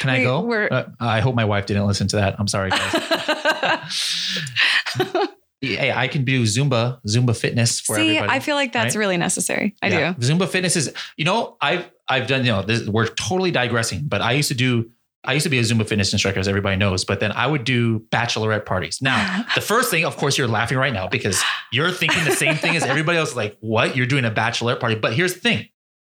Can 0.00 0.10
I 0.10 0.18
We- 0.18 0.24
go? 0.24 0.52
Uh, 0.70 0.84
I 1.00 1.20
hope 1.20 1.34
my 1.34 1.44
wife 1.44 1.66
didn't 1.66 1.86
listen 1.86 2.08
to 2.08 2.16
that. 2.16 2.36
I'm 2.38 2.48
sorry, 2.48 2.70
guys. 2.70 2.92
hey, 5.60 5.92
I 5.92 6.08
can 6.08 6.24
do 6.24 6.42
Zumba, 6.44 7.00
Zumba 7.06 7.36
fitness 7.36 7.80
for 7.80 7.96
See, 7.96 8.16
everybody. 8.16 8.36
I 8.36 8.40
feel 8.40 8.54
like 8.54 8.72
that's 8.72 8.94
right? 8.94 9.00
really 9.00 9.16
necessary. 9.16 9.74
I 9.82 9.88
Yeah. 9.88 10.12
do. 10.12 10.26
Zumba 10.26 10.48
fitness 10.48 10.76
is, 10.76 10.92
you 11.16 11.24
know, 11.24 11.56
I've 11.60 11.90
I've 12.08 12.26
done, 12.26 12.44
you 12.44 12.52
know, 12.52 12.62
this, 12.62 12.86
we're 12.86 13.08
totally 13.08 13.50
digressing, 13.50 14.04
but 14.06 14.22
I 14.22 14.32
used 14.32 14.48
to 14.48 14.54
do, 14.54 14.90
I 15.24 15.34
used 15.34 15.44
to 15.44 15.50
be 15.50 15.58
a 15.58 15.62
Zumba 15.62 15.86
fitness 15.86 16.10
instructor, 16.12 16.40
as 16.40 16.48
everybody 16.48 16.76
knows, 16.76 17.04
but 17.04 17.20
then 17.20 17.32
I 17.32 17.46
would 17.46 17.64
do 17.64 18.00
bachelorette 18.10 18.64
parties. 18.64 19.02
Now, 19.02 19.44
the 19.54 19.60
first 19.60 19.90
thing, 19.90 20.04
of 20.06 20.16
course, 20.16 20.38
you're 20.38 20.48
laughing 20.48 20.78
right 20.78 20.92
now 20.92 21.08
because 21.08 21.42
you're 21.72 21.90
thinking 21.90 22.24
the 22.24 22.30
same 22.30 22.54
thing 22.54 22.76
as 22.76 22.82
everybody 22.84 23.18
else. 23.18 23.36
Like, 23.36 23.58
what? 23.60 23.94
You're 23.96 24.06
doing 24.06 24.24
a 24.24 24.30
bachelorette 24.30 24.80
party. 24.80 24.94
But 24.94 25.12
here's 25.12 25.34
the 25.34 25.40
thing: 25.40 25.68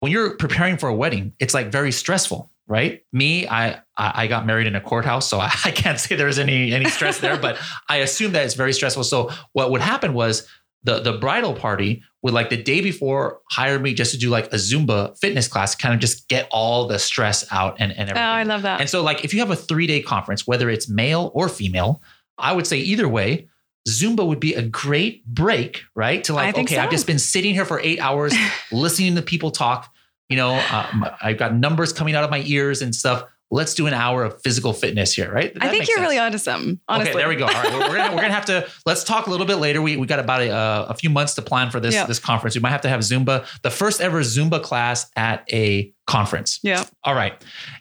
when 0.02 0.12
you're 0.12 0.36
preparing 0.36 0.78
for 0.78 0.90
a 0.90 0.96
wedding, 0.96 1.34
it's 1.40 1.54
like 1.54 1.72
very 1.72 1.92
stressful, 1.92 2.52
right? 2.68 3.04
Me, 3.14 3.48
I 3.48 3.82
I 3.96 4.26
got 4.28 4.48
married 4.48 4.68
in 4.68 4.76
a 4.76 4.82
courthouse, 4.82 5.30
so 5.30 5.40
I, 5.40 5.52
I 5.66 5.72
can't 5.72 6.00
say 6.00 6.16
there's 6.16 6.40
any 6.40 6.74
any 6.74 6.90
stress 6.90 7.20
there, 7.20 7.38
but 7.38 7.58
I 7.88 7.98
assume 7.98 8.34
that 8.34 8.44
it's 8.44 8.56
very 8.56 8.74
stressful. 8.74 9.04
So 9.06 9.30
what 9.54 9.72
would 9.72 9.82
happen 9.82 10.14
was 10.14 10.48
the 10.84 11.00
the 11.00 11.14
bridal 11.14 11.54
party 11.54 12.02
would 12.24 12.34
like 12.34 12.50
the 12.50 12.58
day 12.58 12.82
before 12.82 13.42
hire 13.52 13.78
me 13.78 13.94
just 13.94 14.12
to 14.12 14.18
do 14.18 14.30
like 14.30 14.48
a 14.48 14.58
Zumba 14.58 15.18
fitness 15.20 15.48
class, 15.48 15.76
kind 15.76 15.94
of 15.94 16.00
just 16.00 16.28
get 16.28 16.48
all 16.52 16.88
the 16.88 16.98
stress 16.98 17.46
out 17.52 17.76
and, 17.80 17.92
and 17.92 18.10
oh, 18.10 18.12
everything. 18.12 18.24
Oh. 18.24 18.32
I 18.32 18.44
love 18.44 18.64
that. 18.64 18.80
And 18.82 18.90
so, 18.90 19.04
like, 19.04 19.24
if 19.24 19.34
you 19.34 19.40
have 19.40 19.52
a 19.52 19.56
three 19.56 19.86
day 19.86 20.02
conference, 20.02 20.48
whether 20.48 20.68
it's 20.68 20.90
male 20.90 21.32
or 21.36 21.48
female, 21.48 22.02
I 22.40 22.54
would 22.54 22.66
say 22.66 22.78
either 22.80 23.08
way, 23.08 23.48
Zumba 23.88 24.26
would 24.26 24.40
be 24.40 24.54
a 24.54 24.62
great 24.62 25.26
break, 25.26 25.84
right? 25.96 26.24
To 26.26 26.34
like, 26.34 26.58
okay, 26.58 26.76
so. 26.76 26.82
I've 26.82 26.92
just 26.92 27.08
been 27.08 27.20
sitting 27.20 27.54
here 27.54 27.66
for 27.66 27.80
eight 27.80 28.00
hours 28.00 28.34
listening 28.72 29.16
to 29.16 29.22
people 29.22 29.52
talk. 29.52 29.94
You 30.30 30.38
know, 30.38 30.54
um, 30.72 31.06
I've 31.22 31.38
got 31.38 31.54
numbers 31.54 31.92
coming 31.92 32.16
out 32.16 32.24
of 32.24 32.30
my 32.30 32.44
ears 32.46 32.82
and 32.82 32.96
stuff. 32.96 33.24
Let's 33.54 33.74
do 33.74 33.86
an 33.86 33.94
hour 33.94 34.24
of 34.24 34.42
physical 34.42 34.72
fitness 34.72 35.14
here, 35.14 35.32
right? 35.32 35.52
I 35.60 35.68
think 35.68 35.88
you're 35.88 35.98
sense. 35.98 36.00
really 36.00 36.18
onto 36.18 36.38
something. 36.38 36.80
Honestly. 36.88 37.12
Okay, 37.12 37.20
there 37.20 37.28
we 37.28 37.36
go. 37.36 37.46
All 37.46 37.52
right, 37.52 37.74
we're, 37.74 37.80
we're 37.90 37.98
gonna 37.98 38.16
we're 38.16 38.22
gonna 38.22 38.34
have 38.34 38.46
to 38.46 38.68
let's 38.86 39.04
talk 39.04 39.28
a 39.28 39.30
little 39.30 39.46
bit 39.46 39.58
later. 39.58 39.82
We 39.82 39.98
we 39.98 40.08
got 40.08 40.20
about 40.20 40.42
a, 40.42 40.90
a 40.90 40.94
few 40.94 41.10
months 41.10 41.34
to 41.36 41.42
plan 41.42 41.70
for 41.70 41.80
this 41.82 41.94
Yeah. 41.94 42.06
this 42.06 42.20
conference. 42.20 42.56
We 42.56 42.62
might 42.62 42.70
have 42.72 42.82
to 42.82 42.90
have 42.90 43.02
Zumba, 43.02 43.46
the 43.62 43.70
first 43.70 44.00
ever 44.00 44.22
Zumba 44.22 44.64
class 44.64 45.12
at 45.18 45.46
a 45.52 45.94
conference. 46.08 46.60
Yeah. 46.64 46.86
All 47.04 47.14
right. 47.14 47.34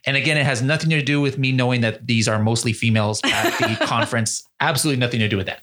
And 0.06 0.16
again, 0.16 0.36
it 0.36 0.44
has 0.44 0.60
nothing 0.62 0.90
to 0.90 1.02
do 1.02 1.20
with 1.20 1.38
me 1.38 1.52
knowing 1.52 1.80
that 1.82 2.06
these 2.06 2.28
are 2.28 2.38
mostly 2.38 2.72
females 2.72 3.20
at 3.24 3.50
the 3.58 3.76
conference. 3.86 4.44
Absolutely 4.60 5.00
nothing 5.00 5.20
to 5.20 5.28
do 5.28 5.36
with 5.36 5.46
that. 5.46 5.62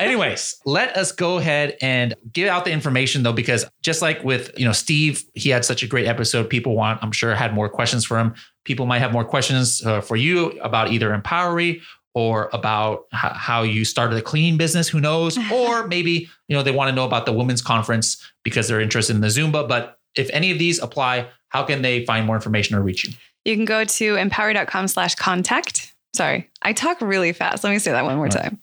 Anyways, 0.00 0.56
let 0.64 0.96
us 0.96 1.12
go 1.12 1.38
ahead 1.38 1.76
and 1.80 2.14
give 2.32 2.48
out 2.48 2.64
the 2.64 2.70
information 2.72 3.22
though, 3.22 3.32
because 3.32 3.64
just 3.82 4.02
like 4.02 4.22
with, 4.24 4.50
you 4.58 4.64
know, 4.64 4.72
Steve, 4.72 5.24
he 5.34 5.50
had 5.50 5.64
such 5.64 5.82
a 5.82 5.86
great 5.86 6.06
episode. 6.06 6.48
People 6.48 6.74
want, 6.74 7.02
I'm 7.02 7.12
sure, 7.12 7.34
had 7.34 7.54
more 7.54 7.68
questions 7.68 8.04
for 8.04 8.18
him. 8.18 8.34
People 8.64 8.86
might 8.86 8.98
have 9.00 9.12
more 9.12 9.24
questions 9.24 9.84
uh, 9.84 10.00
for 10.00 10.16
you 10.16 10.50
about 10.60 10.92
either 10.92 11.10
Empowery 11.16 11.80
or 12.14 12.50
about 12.52 13.04
h- 13.14 13.32
how 13.34 13.62
you 13.62 13.84
started 13.84 14.18
a 14.18 14.22
cleaning 14.22 14.56
business. 14.56 14.88
Who 14.88 15.00
knows? 15.00 15.38
Or 15.52 15.86
maybe, 15.86 16.28
you 16.48 16.56
know, 16.56 16.62
they 16.62 16.70
want 16.70 16.88
to 16.88 16.94
know 16.94 17.04
about 17.04 17.26
the 17.26 17.32
women's 17.32 17.62
conference 17.62 18.22
because 18.44 18.68
they're 18.68 18.80
interested 18.80 19.14
in 19.14 19.20
the 19.20 19.28
Zumba. 19.28 19.68
But 19.68 19.98
if 20.14 20.28
any 20.32 20.50
of 20.50 20.58
these 20.58 20.80
apply, 20.80 21.28
how 21.48 21.62
can 21.64 21.82
they 21.82 22.04
find 22.04 22.26
more 22.26 22.36
information 22.36 22.76
or 22.76 22.82
reach 22.82 23.06
you? 23.06 23.14
You 23.44 23.56
can 23.56 23.64
go 23.64 23.84
to 23.84 24.14
empowery.com 24.14 24.88
slash 24.88 25.14
contact. 25.14 25.94
Sorry, 26.14 26.50
I 26.62 26.72
talk 26.72 27.00
really 27.00 27.32
fast. 27.32 27.64
Let 27.64 27.70
me 27.70 27.78
say 27.78 27.92
that 27.92 28.04
one 28.04 28.16
more 28.16 28.26
All 28.26 28.30
time. 28.30 28.58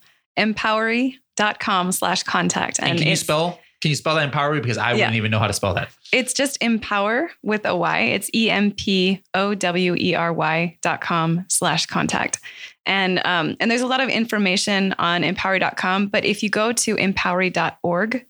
Empowery.com 1.38 1.92
slash 1.92 2.24
contact. 2.24 2.80
And, 2.82 2.98
can 3.00 3.08
you 3.08 3.16
spell? 3.16 3.60
Can 3.80 3.90
you 3.90 3.96
spell 3.96 4.16
that 4.16 4.32
Empowery? 4.32 4.62
Because 4.62 4.78
I 4.78 4.90
Yeah. 4.92 4.96
wouldn't 4.96 5.16
even 5.16 5.32
know 5.32 5.40
how 5.40 5.48
to 5.48 5.54
spell 5.54 5.74
that. 5.76 5.90
it's 6.12 6.34
just 6.34 6.58
empower 6.62 7.30
with 7.44 7.66
a 7.66 7.76
Y. 7.76 8.00
It's 8.00 8.30
E 8.34 8.50
M 8.50 8.72
P 8.72 9.22
O 9.34 9.54
W 9.54 9.96
E 9.98 10.16
R 10.16 10.34
Y 10.34 10.78
dot 10.82 11.02
com 11.02 11.46
slash 11.50 11.86
contact. 11.86 12.40
And 12.86 13.20
um, 13.26 13.56
and 13.60 13.70
there's 13.70 13.82
a 13.82 13.88
lot 13.88 14.02
of 14.02 14.10
information 14.10 14.96
on 14.98 15.22
empowery.com, 15.24 16.08
but 16.08 16.24
if 16.26 16.42
you 16.42 16.50
go 16.50 16.72
to 16.72 16.96
empowery.org, 16.96 18.26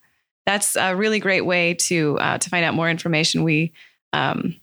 that's 0.46 0.76
a 0.76 0.96
really 0.96 1.20
great 1.20 1.46
way 1.46 1.76
to 1.76 2.18
uh, 2.20 2.38
to 2.40 2.50
find 2.50 2.66
out 2.66 2.74
more 2.74 2.90
information. 2.90 3.44
We 3.44 3.72
um, 4.14 4.56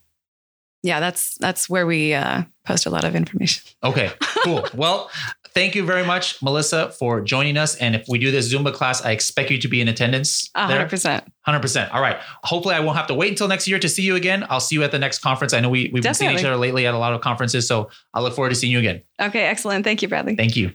yeah, 0.82 1.00
that's 1.00 1.38
that's 1.38 1.70
where 1.70 1.86
we 1.86 2.12
uh, 2.12 2.42
post 2.66 2.84
a 2.86 2.90
lot 2.90 3.04
of 3.04 3.14
information. 3.14 3.62
Okay, 3.82 4.10
cool. 4.42 4.66
well, 4.74 5.10
thank 5.54 5.74
you 5.74 5.84
very 5.84 6.04
much, 6.04 6.42
Melissa, 6.42 6.90
for 6.90 7.20
joining 7.20 7.56
us. 7.56 7.76
And 7.76 7.94
if 7.94 8.06
we 8.08 8.18
do 8.18 8.30
this 8.30 8.52
Zumba 8.52 8.72
class, 8.72 9.04
I 9.04 9.12
expect 9.12 9.50
you 9.50 9.58
to 9.58 9.68
be 9.68 9.80
in 9.80 9.88
attendance. 9.88 10.50
There. 10.54 10.64
hundred 10.64 10.90
percent. 10.90 11.32
100%. 11.46 11.92
All 11.92 12.00
right. 12.00 12.16
Hopefully, 12.42 12.74
I 12.74 12.80
won't 12.80 12.96
have 12.96 13.06
to 13.08 13.14
wait 13.14 13.30
until 13.30 13.48
next 13.48 13.68
year 13.68 13.78
to 13.78 13.88
see 13.88 14.02
you 14.02 14.16
again. 14.16 14.46
I'll 14.48 14.60
see 14.60 14.76
you 14.76 14.82
at 14.82 14.90
the 14.92 14.98
next 14.98 15.18
conference. 15.18 15.52
I 15.52 15.60
know 15.60 15.68
we, 15.68 15.90
we've 15.92 16.02
been 16.02 16.14
seeing 16.14 16.32
each 16.32 16.44
other 16.44 16.56
lately 16.56 16.86
at 16.86 16.94
a 16.94 16.98
lot 16.98 17.12
of 17.12 17.20
conferences. 17.20 17.68
So 17.68 17.90
I 18.14 18.20
look 18.20 18.34
forward 18.34 18.50
to 18.50 18.54
seeing 18.54 18.72
you 18.72 18.78
again. 18.78 19.02
Okay, 19.20 19.44
excellent. 19.44 19.84
Thank 19.84 20.02
you, 20.02 20.08
Bradley. 20.08 20.36
Thank 20.36 20.56
you. 20.56 20.72